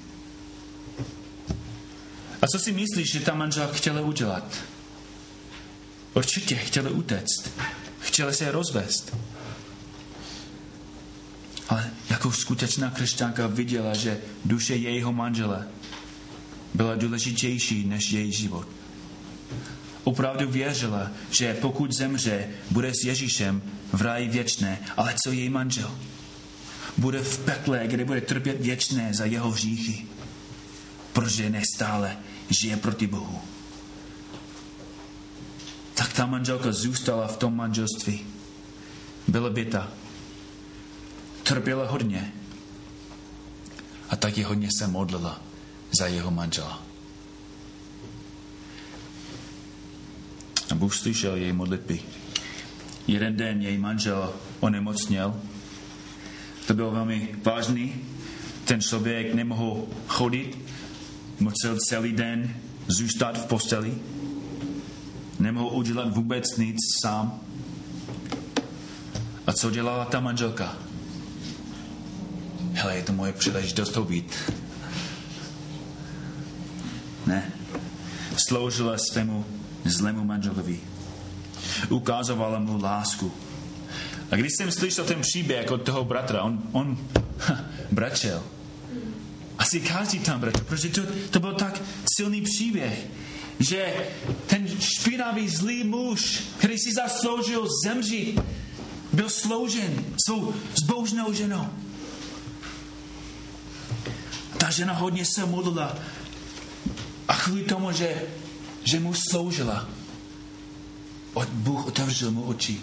A 2.42 2.48
co 2.48 2.60
si 2.60 2.72
myslíš, 2.72 3.12
že 3.12 3.20
ta 3.20 3.34
manželka 3.34 3.74
chtěla 3.74 4.02
udělat? 4.02 4.58
Určitě 6.14 6.56
chtěla 6.56 6.90
utéct. 6.90 7.50
Chtěla 8.00 8.32
se 8.32 8.52
rozvést. 8.52 9.16
Ale 11.70 11.92
jako 12.10 12.32
skutečná 12.32 12.90
křesťanka 12.90 13.48
viděla, 13.48 13.94
že 13.94 14.18
duše 14.46 14.76
jejího 14.76 15.14
manžela 15.14 15.64
byla 16.74 16.96
důležitější 16.96 17.88
než 17.88 18.12
její 18.12 18.32
život. 18.32 18.68
Opravdu 20.04 20.50
věřila, 20.50 21.12
že 21.32 21.54
pokud 21.54 21.92
zemře, 21.92 22.48
bude 22.72 22.92
s 22.94 23.04
Ježíšem 23.04 23.62
v 23.94 24.02
ráji 24.02 24.28
věčné, 24.28 24.80
ale 24.98 25.16
co 25.24 25.32
její 25.32 25.50
manžel? 25.50 25.92
Bude 26.98 27.20
v 27.20 27.40
pekle, 27.40 27.88
kde 27.88 28.06
bude 28.06 28.22
trpět 28.22 28.62
věčné 28.62 29.14
za 29.14 29.26
jeho 29.26 29.52
hříchy, 29.52 30.06
protože 31.14 31.50
nestále 31.50 32.18
žije 32.50 32.78
proti 32.78 33.08
Bohu. 33.08 33.42
Tak 35.94 36.14
ta 36.14 36.26
manželka 36.26 36.72
zůstala 36.72 37.28
v 37.28 37.38
tom 37.38 37.56
manželství. 37.56 38.22
Byla 39.28 39.50
byta. 39.50 39.92
Trpěla 41.50 41.88
hodně. 41.88 42.34
A 44.10 44.16
taky 44.16 44.44
hodně 44.44 44.68
se 44.78 44.88
modlila 44.88 45.42
za 46.00 46.08
jeho 46.08 46.32
manžela. 46.32 46.84
A 50.72 50.76
Bůh 50.76 50.96
slyšel 50.96 51.36
její 51.36 51.52
modlitby. 51.52 52.00
Jeden 53.08 53.36
den 53.38 53.62
její 53.62 53.78
manžel 53.78 54.34
onemocněl. 54.60 55.42
To 56.68 56.74
bylo 56.74 56.92
velmi 56.92 57.36
vážný. 57.46 57.96
Ten 58.66 58.82
člověk 58.82 59.34
nemohl 59.34 59.88
chodit, 60.08 60.58
musel 61.40 61.78
celý 61.88 62.14
den 62.14 62.56
zůstat 62.88 63.38
v 63.38 63.46
posteli. 63.46 63.98
Nemohl 65.40 65.76
udělat 65.76 66.16
vůbec 66.16 66.58
nic 66.58 66.78
sám. 67.02 67.42
A 69.48 69.54
co 69.54 69.72
dělala 69.72 70.06
ta 70.06 70.20
manželka? 70.20 70.89
Hele, 72.74 72.96
je 72.96 73.04
to 73.04 73.14
moje 73.14 73.34
příležitost 73.34 73.90
to 73.90 74.04
být. 74.04 74.36
Ne. 77.26 77.52
Sloužila 78.38 78.98
svému 78.98 79.46
zlému 79.86 80.24
manželovi. 80.24 80.80
Ukázovala 81.90 82.60
mu 82.60 82.82
lásku. 82.82 83.34
A 84.32 84.36
když 84.36 84.52
jsem 84.58 84.72
slyšel 84.72 85.06
ten 85.06 85.22
příběh 85.22 85.72
od 85.72 85.82
toho 85.82 86.06
bratra, 86.06 86.42
on, 86.42 86.64
on 86.72 86.98
ha, 87.38 87.66
bračel. 87.92 88.44
Asi 89.58 89.80
každý 89.80 90.20
tam 90.20 90.40
bračel, 90.40 90.64
protože 90.64 90.90
to, 90.90 91.02
to 91.30 91.40
byl 91.40 91.54
tak 91.54 91.82
silný 92.16 92.42
příběh, 92.42 93.08
že 93.60 93.94
ten 94.48 94.68
špinavý 94.80 95.50
zlý 95.50 95.84
muž, 95.84 96.44
který 96.58 96.80
si 96.80 96.94
zasloužil 96.94 97.68
zemřít, 97.86 98.40
byl 99.14 99.30
sloužen 99.30 100.06
svou 100.28 100.54
zbožnou 100.76 101.34
ženou. 101.34 101.68
Žena 104.70 104.94
hodně 104.94 105.26
se 105.26 105.46
modlila 105.46 105.96
a 107.28 107.36
kvůli 107.36 107.64
tomu, 107.64 107.92
že, 107.92 108.22
že 108.84 109.00
mu 109.00 109.14
sloužila, 109.14 109.90
Bůh 111.54 111.88
otevřel 111.88 112.32
mu 112.32 112.44
oči. 112.44 112.82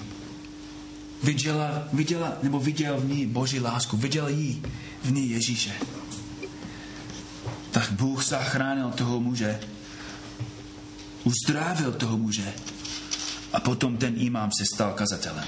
Viděla, 1.23 1.89
viděla, 1.93 2.33
nebo 2.43 2.61
viděl 2.61 3.01
v 3.01 3.05
ní 3.05 3.27
Boží 3.27 3.61
lásku, 3.61 3.97
viděl 3.97 4.29
jí 4.29 4.63
v 5.03 5.13
ní 5.13 5.31
Ježíše. 5.31 5.73
Tak 7.71 7.91
Bůh 7.91 8.25
zachránil 8.25 8.91
toho 8.91 9.21
muže, 9.21 9.61
uzdravil 11.25 11.93
toho 11.93 12.19
muže 12.19 12.53
a 13.53 13.61
potom 13.61 13.97
ten 13.97 14.15
imám 14.17 14.51
se 14.59 14.65
stal 14.75 14.93
kazatelem. 14.93 15.45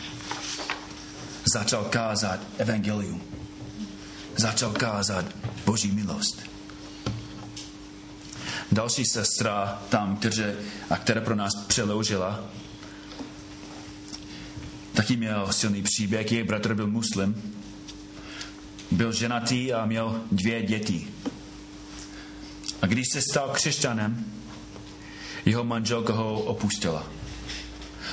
Začal 1.55 1.85
kázat 1.85 2.41
evangelium. 2.59 3.23
Začal 4.37 4.73
kázat 4.73 5.25
Boží 5.69 5.93
milost. 5.93 6.43
Další 8.73 9.05
sestra 9.05 9.83
tam, 9.89 10.17
které, 10.17 10.57
a 10.91 10.97
která 10.97 11.21
pro 11.21 11.35
nás 11.35 11.53
přeloužila, 11.67 12.45
taky 14.93 15.17
měl 15.17 15.53
silný 15.53 15.83
příběh. 15.83 16.33
Její 16.33 16.43
bratr 16.43 16.75
byl 16.75 16.87
muslim. 16.87 17.53
Byl 18.91 19.13
ženatý 19.13 19.73
a 19.73 19.87
měl 19.87 20.21
dvě 20.33 20.63
děti. 20.63 21.09
A 22.83 22.87
když 22.87 23.07
se 23.13 23.23
stal 23.23 23.49
křesťanem, 23.49 24.25
jeho 25.45 25.65
manželka 25.65 26.13
ho 26.13 26.41
opustila. 26.41 27.07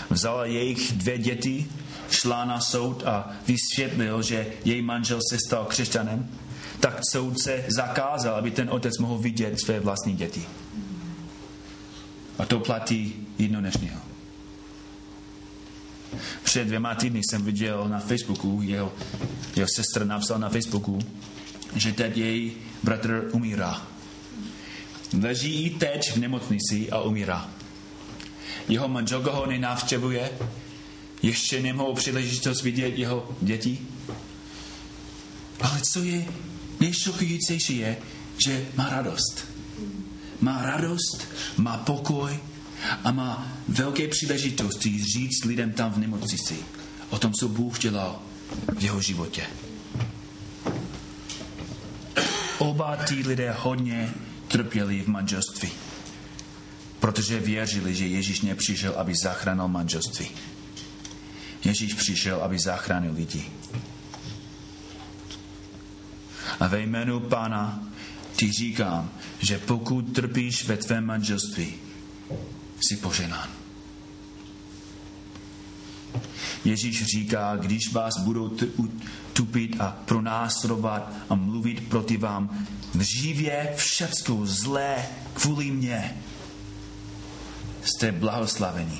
Vzala 0.09 0.45
jejich 0.45 0.91
dvě 0.91 1.17
děti, 1.17 1.71
šla 2.09 2.45
na 2.45 2.59
soud 2.59 3.03
a 3.03 3.31
vysvětlil, 3.47 4.21
že 4.21 4.47
její 4.65 4.81
manžel 4.81 5.19
se 5.29 5.37
stal 5.47 5.65
křesťanem 5.65 6.29
tak 6.86 7.01
soudce 7.11 7.65
zakázal, 7.67 8.36
aby 8.36 8.51
ten 8.51 8.69
otec 8.69 8.97
mohl 8.97 9.17
vidět 9.17 9.59
své 9.65 9.79
vlastní 9.79 10.13
děti. 10.13 10.45
A 12.38 12.45
to 12.45 12.59
platí 12.59 13.27
jedno 13.38 13.59
dnešního. 13.59 13.99
Před 16.43 16.67
dvěma 16.67 16.95
týdny 16.95 17.21
jsem 17.23 17.45
viděl 17.45 17.89
na 17.89 17.99
Facebooku, 17.99 18.61
jeho, 18.63 18.93
jeho 19.55 19.67
sestra 19.75 20.05
napsal 20.05 20.39
na 20.39 20.49
Facebooku, 20.49 20.99
že 21.75 21.93
teď 21.93 22.17
její 22.17 22.53
bratr 22.83 23.29
umírá. 23.31 23.81
Leží 25.21 25.65
i 25.65 25.69
teď 25.69 26.13
v 26.13 26.17
nemocnici 26.17 26.91
a 26.91 27.01
umírá. 27.01 27.49
Jeho 28.69 28.88
manželka 28.88 29.31
ho 29.31 29.45
nenávštěvuje, 29.45 30.31
ještě 31.21 31.61
nemohou 31.61 31.93
příležitost 31.93 32.61
vidět 32.61 32.97
jeho 32.97 33.29
děti. 33.41 33.79
Ale 35.61 35.81
co 35.81 36.03
je 36.03 36.25
nejšokujícnější 36.80 37.78
je, 37.78 37.97
že 38.45 38.65
má 38.76 38.89
radost. 38.89 39.45
Má 40.41 40.61
radost, 40.61 41.28
má 41.57 41.78
pokoj 41.78 42.39
a 43.03 43.11
má 43.11 43.47
velké 43.67 44.07
příležitosti 44.07 45.03
říct 45.03 45.45
lidem 45.45 45.71
tam 45.71 45.91
v 45.91 45.97
nemocnici 45.97 46.55
o 47.09 47.19
tom, 47.19 47.34
co 47.34 47.47
Bůh 47.47 47.80
dělal 47.80 48.19
v 48.78 48.84
jeho 48.84 49.01
životě. 49.01 49.43
Oba 52.57 52.95
ty 52.95 53.13
lidé 53.13 53.55
hodně 53.59 54.13
trpěli 54.47 55.01
v 55.01 55.07
manželství, 55.07 55.69
protože 56.99 57.39
věřili, 57.39 57.95
že 57.95 58.07
Ježíš 58.07 58.41
nepřišel, 58.41 58.93
aby 58.97 59.13
zachránil 59.23 59.67
manželství. 59.67 60.28
Ježíš 61.63 61.93
přišel, 61.93 62.43
aby 62.43 62.59
zachránil 62.59 63.13
lidi. 63.13 63.45
A 66.59 66.67
ve 66.67 66.81
jménu 66.81 67.19
Pána 67.19 67.83
ti 68.35 68.51
říkám, 68.51 69.11
že 69.39 69.57
pokud 69.57 70.01
trpíš 70.01 70.65
ve 70.65 70.77
tvém 70.77 71.05
manželství, 71.05 71.73
jsi 72.79 72.97
poženán. 72.97 73.49
Ježíš 76.65 77.05
říká, 77.05 77.55
když 77.55 77.91
vás 77.91 78.17
budou 78.17 78.57
tupit 79.33 79.75
a 79.79 79.97
pronásledovat 80.05 81.11
a 81.29 81.35
mluvit 81.35 81.89
proti 81.89 82.17
vám, 82.17 82.67
živě 82.99 83.73
všecko 83.75 84.39
zlé 84.43 84.95
kvůli 85.33 85.71
mně, 85.71 86.17
jste 87.81 88.11
blahoslavení. 88.11 88.99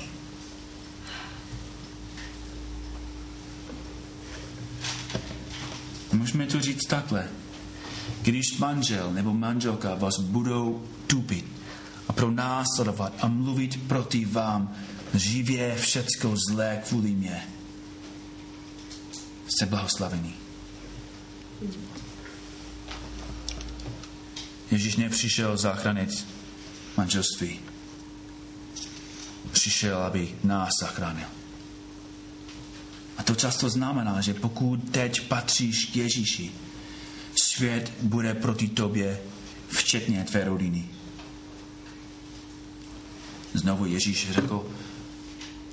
Můžeme 6.12 6.46
to 6.46 6.60
říct 6.60 6.86
takhle. 6.86 7.28
Když 8.26 8.58
manžel 8.58 9.12
nebo 9.12 9.34
manželka 9.34 9.94
vás 9.94 10.18
budou 10.18 10.82
tupit 11.06 11.44
a 12.08 12.12
pronásledovat 12.12 13.12
a 13.20 13.28
mluvit 13.28 13.88
proti 13.88 14.24
vám 14.24 14.74
živě 15.14 15.76
všecko 15.78 16.34
zlé 16.50 16.82
kvůli 16.88 17.10
mě, 17.10 17.48
jste 19.48 19.66
blahoslavení. 19.66 20.34
Ježíš 24.70 24.96
nepřišel 24.96 25.56
zachránit 25.56 26.26
manželství. 26.96 27.60
Přišel, 29.52 30.02
aby 30.02 30.34
nás 30.44 30.70
zachránil. 30.80 31.28
A 33.18 33.22
to 33.22 33.34
často 33.34 33.70
znamená, 33.70 34.20
že 34.20 34.34
pokud 34.34 34.90
teď 34.90 35.28
patříš 35.28 35.94
Ježíši, 35.94 36.52
svět 37.44 37.92
bude 38.02 38.34
proti 38.34 38.68
tobě, 38.68 39.20
včetně 39.68 40.24
tvé 40.24 40.44
rodiny. 40.44 40.84
Znovu 43.54 43.86
Ježíš 43.86 44.30
řekl, 44.30 44.70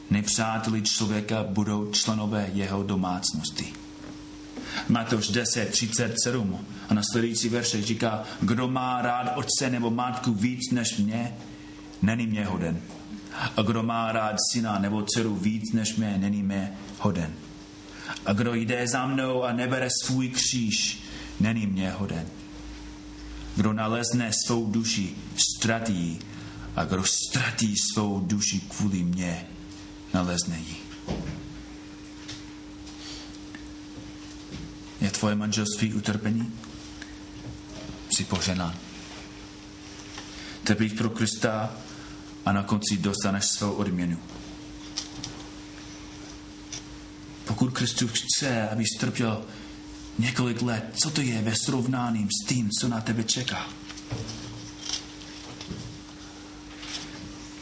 nepřáteli 0.09 0.81
člověka 0.81 1.43
budou 1.43 1.91
členové 1.91 2.49
jeho 2.53 2.83
domácnosti. 2.83 3.73
Matouš 4.89 5.27
10, 5.27 5.69
37 5.69 6.65
a 6.89 6.93
nasledující 6.93 7.49
verše 7.49 7.81
říká, 7.81 8.23
kdo 8.41 8.67
má 8.67 9.01
rád 9.01 9.37
otce 9.37 9.69
nebo 9.69 9.89
matku 9.89 10.33
víc 10.33 10.71
než 10.71 10.97
mě, 10.97 11.35
není 12.01 12.27
mě 12.27 12.45
hoden. 12.45 12.81
A 13.57 13.61
kdo 13.61 13.83
má 13.83 14.11
rád 14.11 14.35
syna 14.51 14.79
nebo 14.79 15.03
dceru 15.03 15.35
víc 15.35 15.71
než 15.73 15.95
mě, 15.95 16.17
není 16.17 16.43
mě 16.43 16.71
hoden. 16.99 17.33
A 18.25 18.33
kdo 18.33 18.53
jde 18.53 18.87
za 18.87 19.07
mnou 19.07 19.43
a 19.43 19.53
nebere 19.53 19.89
svůj 20.03 20.29
kříž, 20.29 21.03
není 21.39 21.67
mě 21.67 21.91
hoden. 21.91 22.27
Kdo 23.55 23.73
nalezne 23.73 24.31
svou 24.45 24.71
duši, 24.71 25.15
ztratí 25.37 26.19
a 26.75 26.85
kdo 26.85 27.03
ztratí 27.03 27.75
svou 27.93 28.19
duši 28.19 28.59
kvůli 28.59 29.03
mně, 29.03 29.47
nalezne 30.13 30.57
ji. 30.57 30.77
Je 35.01 35.11
tvoje 35.11 35.35
manželství 35.35 35.93
utrpení? 35.93 36.53
Jsi 38.09 38.23
poženán. 38.23 38.75
Trpíš 40.63 40.93
pro 40.93 41.09
Krista 41.09 41.75
a 42.45 42.51
na 42.51 42.63
konci 42.63 42.97
dostaneš 42.97 43.45
svou 43.45 43.71
odměnu. 43.71 44.19
Pokud 47.45 47.73
Kristus 47.73 48.11
chce, 48.11 48.69
aby 48.69 48.83
trpěl 48.99 49.45
několik 50.19 50.61
let, 50.61 50.83
co 50.93 51.09
to 51.09 51.21
je 51.21 51.41
ve 51.41 51.53
srovnání 51.55 52.27
s 52.27 52.47
tím, 52.47 52.69
co 52.79 52.87
na 52.87 53.01
tebe 53.01 53.23
čeká? 53.23 53.67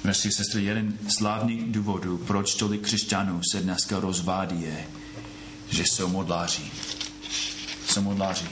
Bratři 0.03 0.31
sestry, 0.31 0.63
jeden 0.63 0.97
z 1.07 1.19
hlavních 1.19 1.71
důvodů, 1.71 2.17
proč 2.17 2.55
tolik 2.55 2.81
křesťanů 2.81 3.41
se 3.51 3.59
dneska 3.59 3.99
rozvádí, 3.99 4.61
je, 4.61 4.87
že 5.69 5.83
jsou 5.83 6.07
modláři. 6.07 6.63
Jsou 7.87 8.01
modláři. 8.01 8.45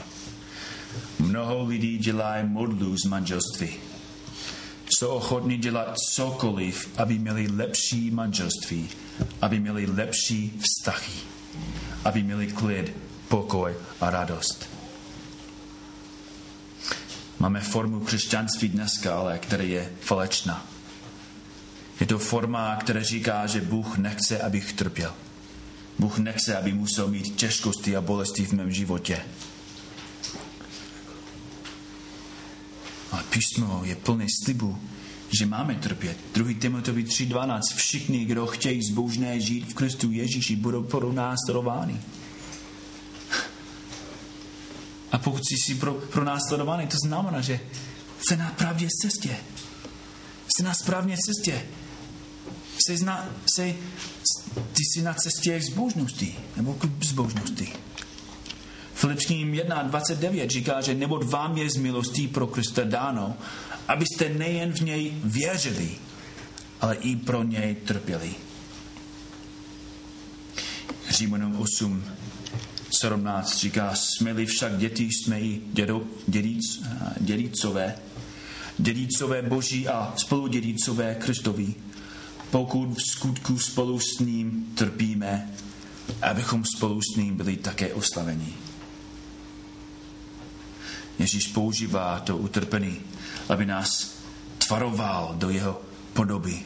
Mnoho 1.18 1.64
lidí 1.64 1.98
dělají 1.98 2.46
modlu 2.48 2.96
z 2.98 3.04
manželství. 3.04 3.70
Jsou 4.98 5.08
ochotní 5.08 5.56
dělat 5.56 5.94
cokoliv, 6.14 6.88
aby 6.96 7.18
měli 7.18 7.48
lepší 7.48 8.10
manželství, 8.10 8.88
aby 9.40 9.60
měli 9.60 9.86
lepší 9.86 10.52
vztahy, 10.60 11.12
aby 12.04 12.22
měli 12.22 12.46
klid, 12.46 12.92
pokoj 13.30 13.76
a 14.00 14.10
radost. 14.10 14.68
Máme 17.38 17.60
formu 17.60 18.00
křesťanství 18.00 18.68
dneska, 18.68 19.16
ale 19.16 19.38
která 19.38 19.62
je 19.62 19.92
falečná. 20.00 20.66
Je 22.00 22.06
to 22.06 22.18
forma, 22.18 22.76
která 22.76 23.02
říká, 23.02 23.46
že 23.46 23.60
Bůh 23.60 23.98
nechce, 23.98 24.38
abych 24.38 24.72
trpěl. 24.72 25.14
Bůh 25.98 26.18
nechce, 26.18 26.56
aby 26.56 26.72
musel 26.72 27.08
mít 27.08 27.36
těžkosti 27.36 27.96
a 27.96 28.00
bolesti 28.00 28.44
v 28.44 28.52
mém 28.52 28.72
životě. 28.72 29.22
Ale 33.12 33.22
písmo 33.30 33.80
je 33.84 33.96
plné 33.96 34.26
slibu, 34.44 34.78
že 35.38 35.46
máme 35.46 35.74
trpět. 35.74 36.16
2. 36.34 36.54
Timotovi 36.60 37.04
3.12. 37.04 37.60
Všichni, 37.74 38.24
kdo 38.24 38.46
chtějí 38.46 38.82
zbožné 38.82 39.40
žít 39.40 39.70
v 39.70 39.74
Kristu 39.74 40.10
Ježíši, 40.10 40.56
budou 40.56 40.82
pronásledováni. 40.82 41.94
A 41.94 42.19
pokud 45.24 45.42
jsi 45.44 45.74
pro, 45.74 45.94
pro 45.94 46.24
následovaný, 46.24 46.86
to 46.86 46.96
znamená, 47.06 47.40
že 47.40 47.60
jsi 48.28 48.36
na 48.36 48.50
pravdě 48.50 48.88
cestě. 49.02 49.36
Jsi 50.56 50.62
na 50.62 50.74
správně 50.74 51.16
cestě 51.16 51.62
jsi, 52.86 53.04
na, 53.04 53.28
jsi, 53.46 53.76
ty 54.54 54.82
jsi 54.84 55.02
na 55.02 55.14
cestě 55.14 55.60
zbožnosti, 55.60 56.36
nebo 56.56 56.74
k 56.74 57.04
zbožnosti. 57.04 57.72
Filipským 58.94 59.52
1.29 59.52 60.48
říká, 60.48 60.80
že 60.80 60.94
nebo 60.94 61.18
vám 61.18 61.58
je 61.58 61.70
z 61.70 61.76
milostí 61.76 62.28
pro 62.28 62.46
Krista 62.46 62.84
dáno, 62.84 63.36
abyste 63.88 64.28
nejen 64.28 64.72
v 64.72 64.80
něj 64.80 65.14
věřili, 65.24 65.90
ale 66.80 66.94
i 66.94 67.16
pro 67.16 67.42
něj 67.42 67.74
trpěli. 67.74 68.34
Římanům 71.10 71.60
8, 71.60 72.04
17 72.98 73.56
říká, 73.58 73.94
jsme 73.94 74.46
však 74.46 74.78
děti, 74.78 75.04
jsme 75.04 75.40
i 75.40 75.60
dědo, 75.72 76.02
dědíc, 76.26 76.82
dědícové, 77.20 77.94
dědícové 78.78 79.42
boží 79.42 79.88
a 79.88 80.14
spoludědícové 80.16 81.14
Kristovi 81.14 81.74
pokud 82.50 82.94
v 82.94 83.02
skutku 83.02 83.58
spolu 83.58 84.00
s 84.00 84.18
ním 84.18 84.72
trpíme, 84.74 85.50
abychom 86.22 86.64
spolu 86.64 87.00
s 87.02 87.16
ním 87.16 87.36
byli 87.36 87.56
také 87.56 87.94
oslaveni. 87.94 88.54
Ježíš 91.18 91.46
používá 91.46 92.20
to 92.20 92.36
utrpení, 92.36 93.00
aby 93.48 93.66
nás 93.66 94.14
tvaroval 94.58 95.34
do 95.38 95.50
jeho 95.50 95.80
podoby. 96.12 96.62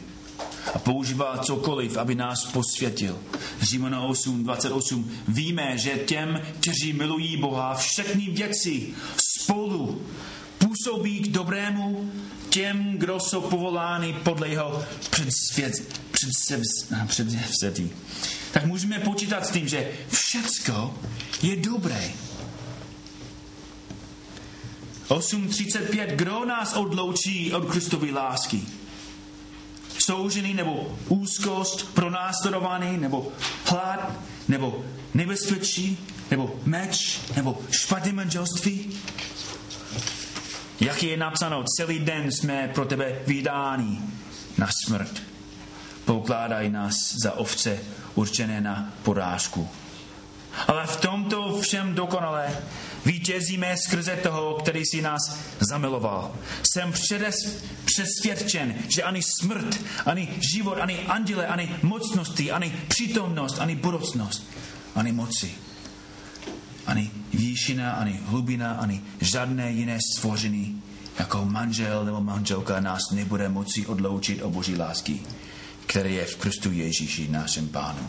A 0.75 0.79
používá 0.79 1.39
cokoliv, 1.39 1.97
aby 1.97 2.15
nás 2.15 2.45
posvětil. 2.45 3.19
Římana 3.61 4.01
8, 4.01 4.45
28. 4.45 5.11
Víme, 5.29 5.79
že 5.79 5.91
těm, 5.91 6.41
kteří 6.61 6.93
milují 6.93 7.37
Boha, 7.37 7.75
všechny 7.75 8.31
věci 8.31 8.95
spolu 9.17 10.03
působí 10.59 11.21
k 11.21 11.29
dobrému 11.29 12.13
těm, 12.49 12.95
kdo 12.99 13.21
jsou 13.21 13.41
povoláni 13.41 14.13
podle 14.13 14.49
jeho 14.49 14.85
předsvět, 15.11 16.01
předsevzetí. 17.09 17.91
Tak 18.53 18.67
můžeme 18.67 18.99
počítat 18.99 19.47
s 19.47 19.51
tím, 19.51 19.69
že 19.69 19.93
všecko 20.09 20.95
je 21.43 21.57
dobré. 21.57 22.11
8.35. 25.09 26.17
Kdo 26.17 26.45
nás 26.45 26.73
odloučí 26.73 27.53
od 27.53 27.71
Kristovy 27.71 28.13
lásky? 28.13 28.63
Soužený 30.07 30.55
nebo 30.55 30.99
úzkost, 31.09 31.95
pronásledovaný 31.95 32.97
nebo 32.97 33.33
hlad, 33.65 34.13
nebo 34.49 34.85
nebezpečí, 35.15 35.99
nebo 36.31 36.55
meč, 36.65 37.21
nebo 37.37 37.59
špatné 37.71 38.13
manželství? 38.13 39.01
Jak 40.81 41.03
je 41.03 41.17
napsáno, 41.17 41.65
celý 41.77 41.99
den 41.99 42.33
jsme 42.33 42.71
pro 42.75 42.85
tebe 42.85 43.19
vydáni 43.27 44.01
na 44.59 44.69
smrt. 44.85 45.23
Pokládají 46.05 46.71
nás 46.71 46.95
za 47.23 47.33
ovce 47.33 47.79
určené 48.15 48.61
na 48.61 48.93
porážku. 49.03 49.69
Ale 50.69 50.87
v 50.87 50.97
tomto 50.97 51.59
všem 51.61 51.95
dokonale 51.95 52.57
vítězíme 53.05 53.75
skrze 53.87 54.17
toho, 54.17 54.55
který 54.55 54.83
si 54.87 55.03
nás 55.03 55.39
zamiloval. 55.61 56.35
Jsem 56.73 56.93
předes, 56.93 57.35
přesvědčen, 57.85 58.75
že 58.89 59.03
ani 59.03 59.21
smrt, 59.41 59.81
ani 60.07 60.29
život, 60.55 60.79
ani 60.81 60.99
anděle, 60.99 61.47
ani 61.47 61.77
mocnosti, 61.83 62.51
ani 62.51 62.73
přítomnost, 62.89 63.59
ani 63.59 63.77
budoucnost, 63.77 64.47
ani 64.95 65.13
moci 65.13 65.55
ani 66.87 67.11
výšina, 67.33 67.93
ani 67.93 68.21
hlubina, 68.27 68.73
ani 68.73 69.03
žádné 69.21 69.73
jiné 69.73 69.99
stvoření, 70.17 70.83
jako 71.19 71.45
manžel 71.45 72.05
nebo 72.05 72.21
manželka 72.21 72.81
nás 72.81 73.03
nebude 73.13 73.49
moci 73.49 73.87
odloučit 73.87 74.43
o 74.43 74.51
boží 74.51 74.77
lásky, 74.77 75.21
které 75.87 76.11
je 76.11 76.25
v 76.25 76.37
Kristu 76.37 76.73
Ježíši, 76.73 77.29
našem 77.29 77.69
pánu. 77.69 78.09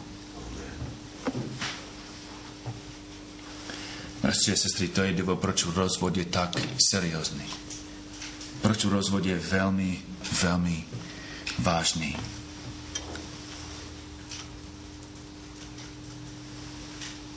Bratři 4.25 4.53
a 4.53 4.55
sestry, 4.55 4.87
to 4.87 5.03
je 5.03 5.13
důvod, 5.13 5.39
proč 5.39 5.65
rozvod 5.65 6.17
je 6.17 6.25
tak 6.25 6.57
seriózní. 6.89 7.45
Proč 8.61 8.85
rozvod 8.85 9.25
je 9.25 9.39
velmi, 9.39 9.99
velmi 10.41 10.83
vážný. 11.59 12.17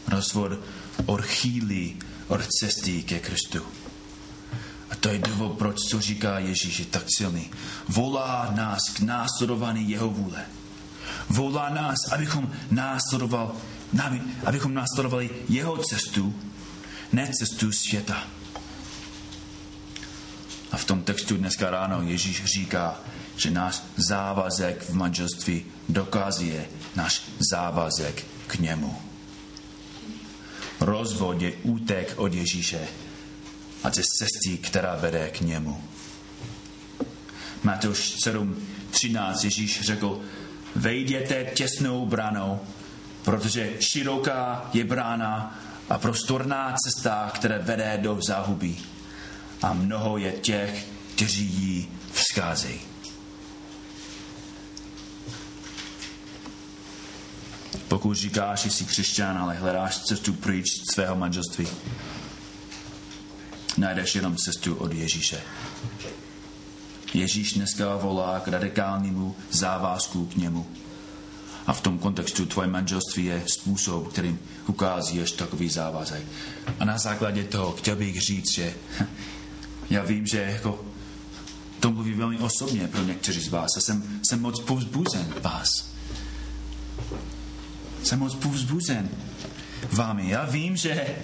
Rozvod 0.09 0.53
odchýlí 1.07 1.97
od 2.29 2.41
cesty 2.61 3.03
ke 3.03 3.19
Kristu. 3.19 3.67
A 4.91 4.97
to 4.97 5.09
je 5.09 5.19
důvod, 5.19 5.59
proč 5.59 5.77
co 5.91 6.01
říká 6.01 6.39
Ježíš 6.39 6.79
je 6.79 6.85
tak 6.85 7.05
silný. 7.17 7.51
Volá 7.89 8.53
nás 8.57 8.81
k 8.97 9.01
následování 9.01 9.91
jeho 9.91 10.09
vůle. 10.11 10.45
Volá 11.29 11.69
nás, 11.69 11.97
abychom, 12.13 12.51
následoval, 12.71 13.57
abychom 14.45 14.75
následovali 14.75 15.31
jeho 15.49 15.77
cestu, 15.77 16.48
ne 17.13 17.31
cestu 17.33 17.73
světa. 17.73 18.27
A 20.71 20.77
v 20.77 20.85
tom 20.85 21.03
textu 21.03 21.37
dneska 21.37 21.71
ráno 21.71 22.03
Ježíš 22.03 22.45
říká, 22.45 23.01
že 23.37 23.51
náš 23.51 23.83
závazek 23.97 24.83
v 24.83 24.95
manželství 24.95 25.65
dokazuje 25.89 26.67
náš 26.97 27.23
závazek 27.51 28.25
k 28.47 28.55
němu 28.55 29.09
rozvod 30.81 31.43
je 31.43 31.53
útek 31.63 32.15
od 32.17 32.35
Ježíše 32.35 32.89
a 33.85 33.91
ze 33.91 34.03
cesty, 34.03 34.59
která 34.59 34.97
vede 34.97 35.31
k 35.31 35.41
němu. 35.41 35.85
Matouš 37.63 38.17
7.13 38.27 39.45
Ježíš 39.45 39.81
řekl, 39.81 40.21
vejděte 40.77 41.45
těsnou 41.45 42.07
branou, 42.07 42.61
protože 43.23 43.73
široká 43.81 44.71
je 44.73 44.85
brána 44.85 45.61
a 45.89 45.99
prostorná 45.99 46.75
cesta, 46.85 47.31
která 47.35 47.59
vede 47.59 47.99
do 48.03 48.19
záhuby. 48.27 48.77
A 49.63 49.73
mnoho 49.73 50.19
je 50.19 50.33
těch, 50.33 50.87
kteří 51.15 51.45
jí 51.45 51.89
vzcházejí. 52.13 52.81
Pokud 57.89 58.15
říkáš, 58.15 58.63
že 58.63 58.71
jsi 58.71 58.85
křesťan, 58.85 59.39
ale 59.39 59.55
hledáš 59.55 59.99
cestu 59.99 60.33
pryč 60.33 60.67
svého 60.95 61.17
manželství. 61.17 61.69
najdeš 63.77 64.15
jenom 64.15 64.37
cestu 64.37 64.75
od 64.75 64.93
Ježíše. 64.93 65.41
Ježíš 67.15 67.53
dneska 67.53 67.97
volá 67.97 68.41
k 68.41 68.49
radikálnímu 68.49 69.37
závazku 69.51 70.27
k 70.27 70.37
němu. 70.37 70.67
A 71.69 71.73
v 71.73 71.81
tom 71.81 71.99
kontextu 71.99 72.47
tvoje 72.47 72.69
manželství 72.69 73.25
je 73.25 73.43
způsob, 73.47 74.09
kterým 74.09 74.39
ukázíš 74.67 75.33
takový 75.33 75.69
závazek. 75.69 76.25
A 76.81 76.85
na 76.85 76.99
základě 76.99 77.45
toho 77.45 77.73
chtěl 77.73 77.97
bych 77.97 78.21
říct, 78.21 78.55
že 78.55 78.75
já 79.91 80.03
vím, 80.03 80.27
že 80.27 80.41
jako 80.41 80.85
to 81.81 81.91
mluví 81.91 82.15
velmi 82.15 82.39
osobně 82.39 82.89
pro 82.89 83.03
někteří 83.03 83.41
z 83.41 83.49
vás 83.49 83.77
a 83.77 83.81
jsem, 83.81 84.21
jsem 84.29 84.41
moc 84.41 84.61
povzbuzen 84.61 85.35
vás. 85.43 85.69
Jsem 88.03 88.19
moc 88.19 88.35
povzbuzen 88.35 89.09
vámi. 89.93 90.31
Já 90.31 90.45
vím, 90.45 90.77
že 90.77 91.17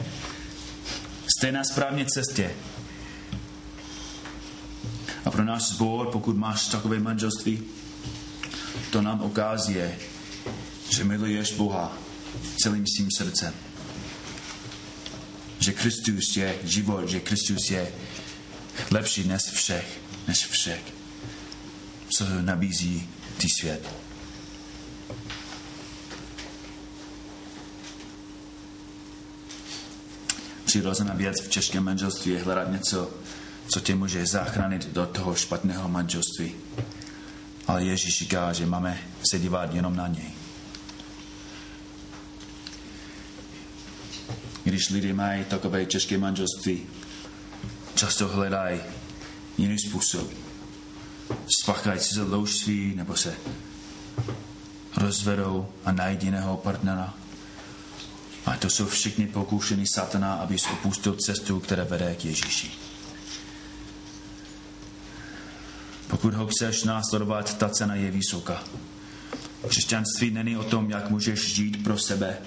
jste 1.27 1.53
na 1.53 1.65
správné 1.65 2.05
cestě. 2.05 2.51
A 5.25 5.31
pro 5.31 5.45
náš 5.45 5.63
sbor, 5.63 6.07
pokud 6.13 6.37
máš 6.37 6.67
takové 6.67 6.99
manželství, 6.99 7.63
to 8.91 9.03
nám 9.03 9.23
ukazuje, 9.23 9.99
že 10.95 11.05
miluješ 11.05 11.59
Boha 11.59 11.91
celým 12.63 12.87
svým 12.87 13.11
srdcem. 13.11 13.55
Že 15.59 15.73
Kristus 15.73 16.37
je 16.37 16.59
život, 16.65 17.09
že 17.09 17.21
Kristus 17.21 17.71
je 17.71 17.83
lepší 18.91 19.27
než 19.27 19.43
všech, 19.43 19.89
než 20.29 20.47
všech, 20.47 20.83
co 22.09 22.25
nabízí 22.41 23.09
ty 23.39 23.49
svět. 23.49 23.83
Přirozená 30.65 31.15
věc 31.15 31.41
v 31.41 31.51
českém 31.51 31.85
manželství 31.85 32.33
je 32.33 32.43
hledat 32.43 32.73
něco, 32.73 33.11
co 33.69 33.81
tě 33.81 33.95
může 33.95 34.27
zachránit 34.27 34.89
do 34.93 35.07
toho 35.07 35.35
špatného 35.35 35.89
manželství. 35.89 36.55
Ale 37.67 37.85
Ježíš 37.85 38.19
říká, 38.19 38.53
že 38.53 38.67
máme 38.67 38.99
se 39.31 39.39
dívat 39.39 39.75
jenom 39.75 39.97
na 39.97 40.09
něj. 40.09 40.44
Když 44.75 44.91
lidé 44.91 45.13
mají 45.13 45.45
takové 45.45 45.87
české 45.87 46.19
manželství, 46.19 46.87
často 47.95 48.29
hledají 48.29 48.81
jiný 49.59 49.79
způsob. 49.79 50.31
Spáchají 51.63 52.01
si 52.01 52.21
loužství 52.21 52.95
nebo 52.95 53.17
se 53.17 53.35
rozvedou 54.97 55.69
a 55.85 55.93
najít 55.93 56.23
jiného 56.23 56.57
partnera. 56.57 57.15
A 58.47 58.57
to 58.57 58.71
jsou 58.71 58.87
všichni 58.87 59.27
pokoušení 59.27 59.87
satana, 59.87 60.35
aby 60.35 60.57
opustil 60.73 61.17
cestu, 61.27 61.61
která 61.61 61.85
vede 61.85 62.15
k 62.15 62.25
Ježíši. 62.25 62.71
Pokud 66.09 66.35
ho 66.35 66.47
chceš 66.47 66.83
následovat, 66.83 67.59
ta 67.59 67.69
cena 67.69 67.95
je 67.95 68.11
vysoká. 68.11 68.65
Křesťanství 69.69 70.31
není 70.31 70.57
o 70.57 70.65
tom, 70.65 70.91
jak 70.91 71.11
můžeš 71.11 71.55
žít 71.55 71.85
pro 71.85 71.99
sebe. 71.99 72.39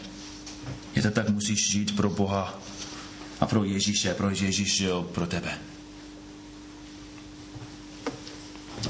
Je 0.98 1.04
to 1.04 1.12
tak, 1.12 1.30
musíš 1.30 1.70
žít 1.70 1.96
pro 1.96 2.10
Boha 2.10 2.60
a 3.40 3.46
pro 3.46 3.64
Ježíše, 3.64 4.14
pro 4.14 4.30
Ježíš 4.30 4.76
žil 4.76 5.04
pro 5.04 5.28
tebe. 5.28 5.58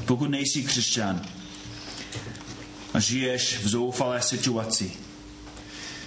Pokud 0.05 0.29
nejsi 0.29 0.63
křesťan 0.63 1.21
a 2.93 2.99
žiješ 2.99 3.57
v 3.57 3.67
zoufalé 3.67 4.21
situaci, 4.21 4.91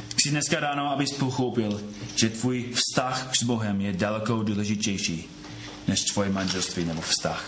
chci 0.08 0.30
dneska 0.30 0.60
ráno, 0.60 0.90
abys 0.90 1.12
pochopil, 1.12 1.82
že 2.16 2.28
tvůj 2.28 2.72
vztah 2.74 3.30
s 3.36 3.42
Bohem 3.42 3.80
je 3.80 3.92
daleko 3.92 4.42
důležitější 4.42 5.28
než 5.88 6.04
tvoje 6.04 6.30
manželství 6.30 6.84
nebo 6.84 7.00
vztah. 7.00 7.44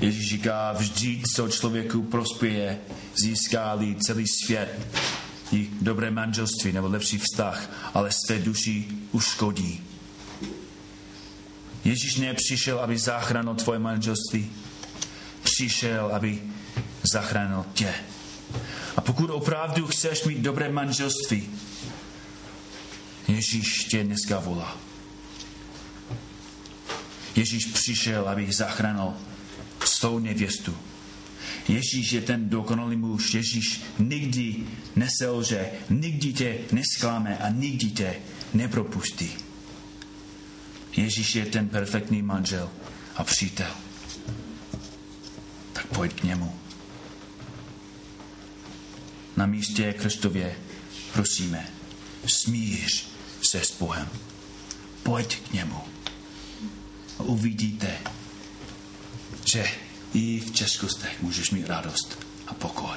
Ježíš 0.00 0.28
říká, 0.28 0.72
vždy, 0.72 1.22
co 1.34 1.48
člověku 1.48 2.02
prospěje, 2.02 2.78
získá 3.22 3.78
celý 4.06 4.24
svět, 4.28 4.80
i 5.52 5.70
dobré 5.80 6.10
manželství 6.10 6.72
nebo 6.72 6.88
lepší 6.88 7.18
vztah, 7.18 7.70
ale 7.94 8.10
své 8.12 8.38
duši 8.38 8.88
uškodí. 9.12 9.84
Ježíš 11.84 12.16
nepřišel, 12.16 12.78
aby 12.78 12.98
zachránil 12.98 13.54
tvoje 13.54 13.78
manželství. 13.78 14.50
Přišel, 15.42 16.10
aby 16.12 16.42
zachránil 17.12 17.64
tě. 17.74 17.94
A 18.96 19.00
pokud 19.00 19.30
opravdu 19.30 19.86
chceš 19.86 20.24
mít 20.24 20.38
dobré 20.38 20.72
manželství, 20.72 21.48
Ježíš 23.28 23.84
tě 23.84 24.04
dneska 24.04 24.38
volá. 24.38 24.76
Ježíš 27.36 27.66
přišel, 27.66 28.28
aby 28.28 28.52
zachránil 28.52 29.14
svou 29.84 30.18
nevěstu. 30.18 30.76
Ježíš 31.68 32.12
je 32.12 32.20
ten 32.20 32.48
dokonalý 32.48 32.96
muž. 32.96 33.34
Ježíš 33.34 33.80
nikdy 33.98 34.56
neselže, 34.96 35.70
nikdy 35.90 36.32
tě 36.32 36.58
nesklame 36.72 37.38
a 37.38 37.48
nikdy 37.48 37.90
tě 37.90 38.14
nepropustí. 38.54 39.30
Ježíš 40.96 41.34
je 41.34 41.46
ten 41.46 41.68
perfektní 41.68 42.22
manžel 42.22 42.70
a 43.16 43.24
přítel. 43.24 43.70
Tak 45.72 45.86
pojď 45.86 46.20
k 46.20 46.22
němu. 46.22 46.54
Na 49.36 49.46
místě 49.46 49.92
Kristově 49.92 50.56
prosíme, 51.12 51.68
smíř 52.26 53.06
se 53.42 53.60
s 53.60 53.78
Bohem. 53.78 54.08
Pojď 55.02 55.40
k 55.40 55.52
němu. 55.52 55.80
A 57.18 57.22
uvidíte, 57.22 57.98
že 59.44 59.64
i 60.14 60.40
v 60.40 60.52
českostech 60.52 61.22
můžeš 61.22 61.50
mít 61.50 61.66
radost 61.66 62.18
a 62.46 62.54
pokoj. 62.54 62.96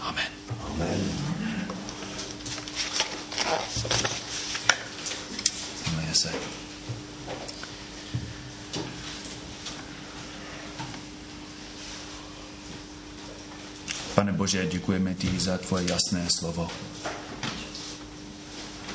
Amen. 0.00 0.26
Amen. 0.64 1.00
Amen. 1.46 1.50
se. 6.14 6.32
Pane 14.14 14.32
Bože, 14.32 14.66
děkujeme 14.66 15.14
ti 15.14 15.40
za 15.40 15.58
tvoje 15.58 15.90
jasné 15.90 16.26
slovo. 16.38 16.68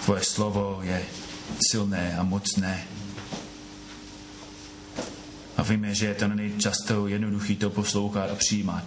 Tvoje 0.06 0.24
slovo 0.24 0.80
je 0.84 1.06
silné 1.70 2.18
a 2.18 2.24
mocné 2.24 2.88
víme, 5.70 5.96
že 5.96 6.14
to 6.14 6.28
není 6.28 6.60
často 6.60 7.08
jednoduchý 7.08 7.56
to 7.56 7.70
poslouchat 7.70 8.30
a 8.30 8.36
přijímat. 8.36 8.84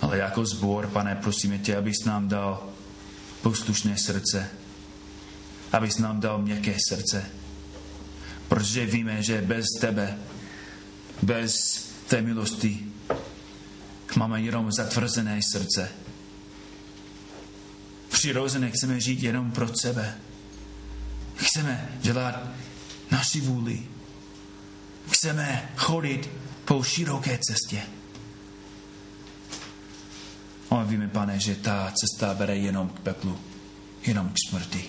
Ale 0.00 0.18
jako 0.18 0.46
zbor, 0.46 0.86
pane, 0.86 1.14
prosíme 1.14 1.58
tě, 1.58 1.76
abys 1.76 2.04
nám 2.04 2.28
dal 2.28 2.68
poslušné 3.42 3.98
srdce, 3.98 4.48
abys 5.72 5.98
nám 5.98 6.20
dal 6.20 6.38
měkké 6.38 6.74
srdce. 6.88 7.24
Protože 8.48 8.86
víme, 8.86 9.22
že 9.22 9.42
bez 9.42 9.66
tebe, 9.80 10.18
bez 11.22 11.52
té 12.08 12.22
milosti, 12.22 12.86
máme 14.16 14.42
jenom 14.42 14.72
zatvrzené 14.72 15.40
srdce. 15.52 15.88
Přirozeně 18.08 18.70
chceme 18.70 19.00
žít 19.00 19.22
jenom 19.22 19.50
pro 19.50 19.68
sebe. 19.80 20.14
Chceme 21.36 21.88
dělat 22.00 22.48
naši 23.10 23.40
vůli. 23.40 23.82
Chceme 25.10 25.72
chodit 25.76 26.30
po 26.64 26.82
široké 26.82 27.38
cestě. 27.38 27.82
Ale 30.70 30.84
víme, 30.84 31.08
pane, 31.08 31.38
že 31.38 31.56
ta 31.56 31.92
cesta 31.92 32.32
vede 32.32 32.56
jenom 32.56 32.88
k 32.88 33.00
peklu, 33.00 33.38
jenom 34.06 34.28
k 34.28 34.36
smrti. 34.48 34.84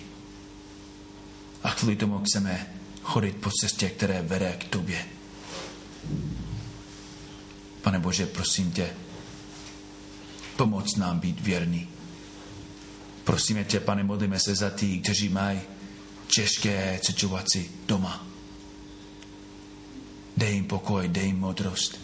A 1.62 1.70
kvůli 1.74 1.96
tomu 1.96 2.18
chceme 2.18 2.66
chodit 3.02 3.36
po 3.36 3.50
cestě, 3.60 3.90
které 3.90 4.22
vede 4.22 4.52
k 4.52 4.64
tobě. 4.64 5.06
Pane 7.82 7.98
Bože, 7.98 8.26
prosím 8.26 8.72
tě, 8.72 8.90
pomoc 10.56 10.96
nám 10.96 11.20
být 11.20 11.40
věrný. 11.40 11.88
Prosíme 13.24 13.64
tě, 13.64 13.80
pane, 13.80 14.04
modlíme 14.04 14.40
se 14.40 14.54
za 14.54 14.70
ty, 14.70 14.98
kteří 14.98 15.28
mají 15.28 15.60
těžké 16.26 17.00
situaci 17.02 17.70
doma. 17.86 18.33
Dej 20.36 20.54
jim 20.54 20.64
pokoj, 20.64 21.08
dej 21.08 21.26
jim 21.26 21.38
modrost. 21.38 22.00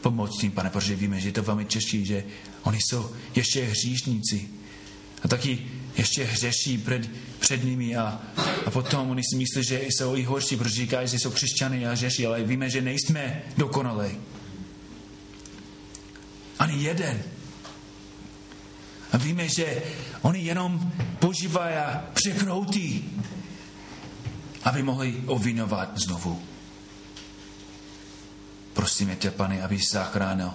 Pomoc 0.00 0.42
jim, 0.42 0.52
pane, 0.52 0.70
protože 0.70 0.96
víme, 0.96 1.20
že 1.20 1.28
je 1.28 1.32
to 1.32 1.42
velmi 1.42 1.64
těžké, 1.64 2.04
že 2.04 2.24
oni 2.62 2.78
jsou 2.80 3.10
ještě 3.34 3.64
hříšníci. 3.64 4.48
A 5.22 5.28
taky 5.28 5.66
ještě 5.96 6.24
hřeší 6.24 6.78
před, 6.78 7.10
před 7.38 7.64
nimi 7.64 7.96
a, 7.96 8.20
a 8.66 8.70
potom 8.70 9.10
oni 9.10 9.22
si 9.22 9.36
myslí, 9.36 9.64
že 9.64 9.82
jsou 9.82 10.16
i 10.16 10.22
horší, 10.22 10.56
protože 10.56 10.74
říkají, 10.74 11.08
že 11.08 11.18
jsou 11.18 11.30
křesťany 11.30 11.86
a 11.86 11.92
hřeší, 11.92 12.26
ale 12.26 12.42
víme, 12.42 12.70
že 12.70 12.82
nejsme 12.82 13.42
dokonalí. 13.56 14.10
Ani 16.58 16.82
jeden. 16.82 17.22
A 19.12 19.16
víme, 19.16 19.48
že 19.48 19.82
oni 20.22 20.40
jenom 20.40 20.92
požívají 21.18 21.76
a 21.76 22.04
překroutí 22.14 23.04
aby 24.64 24.82
mohli 24.82 25.14
ovinovat 25.26 25.98
znovu. 25.98 26.42
Prosíme 28.72 29.16
tě, 29.16 29.30
pane, 29.30 29.62
aby 29.62 29.78
zachránil 29.92 30.52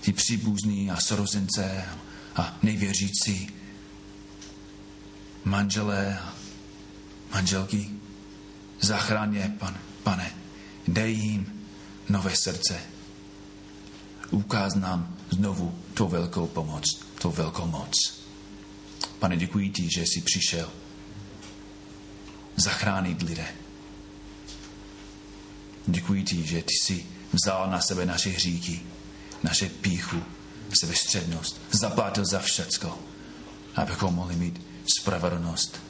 ty 0.00 0.12
příbuzní 0.12 0.90
a 0.90 1.00
sorozence 1.00 1.84
a 2.36 2.56
nejvěřící 2.62 3.50
manželé 5.44 6.18
a 6.18 6.34
manželky. 7.34 7.90
Zachrán 8.80 9.34
je, 9.34 9.52
pan, 9.58 9.78
pane. 10.02 10.32
Dej 10.88 11.14
jim 11.14 11.66
nové 12.08 12.36
srdce. 12.36 12.80
Ukáz 14.30 14.74
nám 14.74 15.16
znovu 15.30 15.78
tu 15.94 16.08
velkou 16.08 16.46
pomoc, 16.46 16.84
tu 17.20 17.30
velkou 17.30 17.66
moc. 17.66 18.22
Pane, 19.18 19.36
děkuji 19.36 19.70
ti, 19.70 19.88
že 19.94 20.02
jsi 20.02 20.20
přišel 20.20 20.72
zachránit 22.56 23.22
lidé. 23.22 23.61
Děkuji 25.86 26.22
ti, 26.24 26.46
že 26.46 26.62
ty 26.62 26.74
jsi 26.74 27.06
vzal 27.32 27.70
na 27.70 27.80
sebe 27.80 28.06
naše 28.06 28.30
hříky, 28.30 28.80
naše 29.42 29.68
píchu, 29.68 30.22
sebestřednost, 30.80 31.60
zaplatil 31.70 32.24
za 32.30 32.38
všecko, 32.38 32.98
abychom 33.74 34.14
mohli 34.14 34.36
mít 34.36 34.60
spravedlnost, 34.98 35.80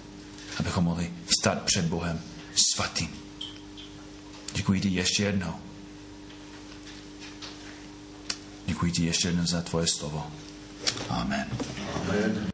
abychom 0.59 0.84
mohli 0.84 1.12
stát 1.40 1.62
před 1.62 1.84
Bohem 1.84 2.20
svatým. 2.74 3.11
Děkuji 4.55 4.80
ti 4.80 4.88
ještě 4.88 5.22
jednou. 5.22 5.55
Děkuji 8.66 8.93
ti 8.93 9.05
ještě 9.05 9.28
jednou 9.28 9.47
za 9.47 9.62
tvoje 9.62 9.86
slovo. 9.86 10.26
Amen. 11.09 11.47
Amen. 12.01 12.51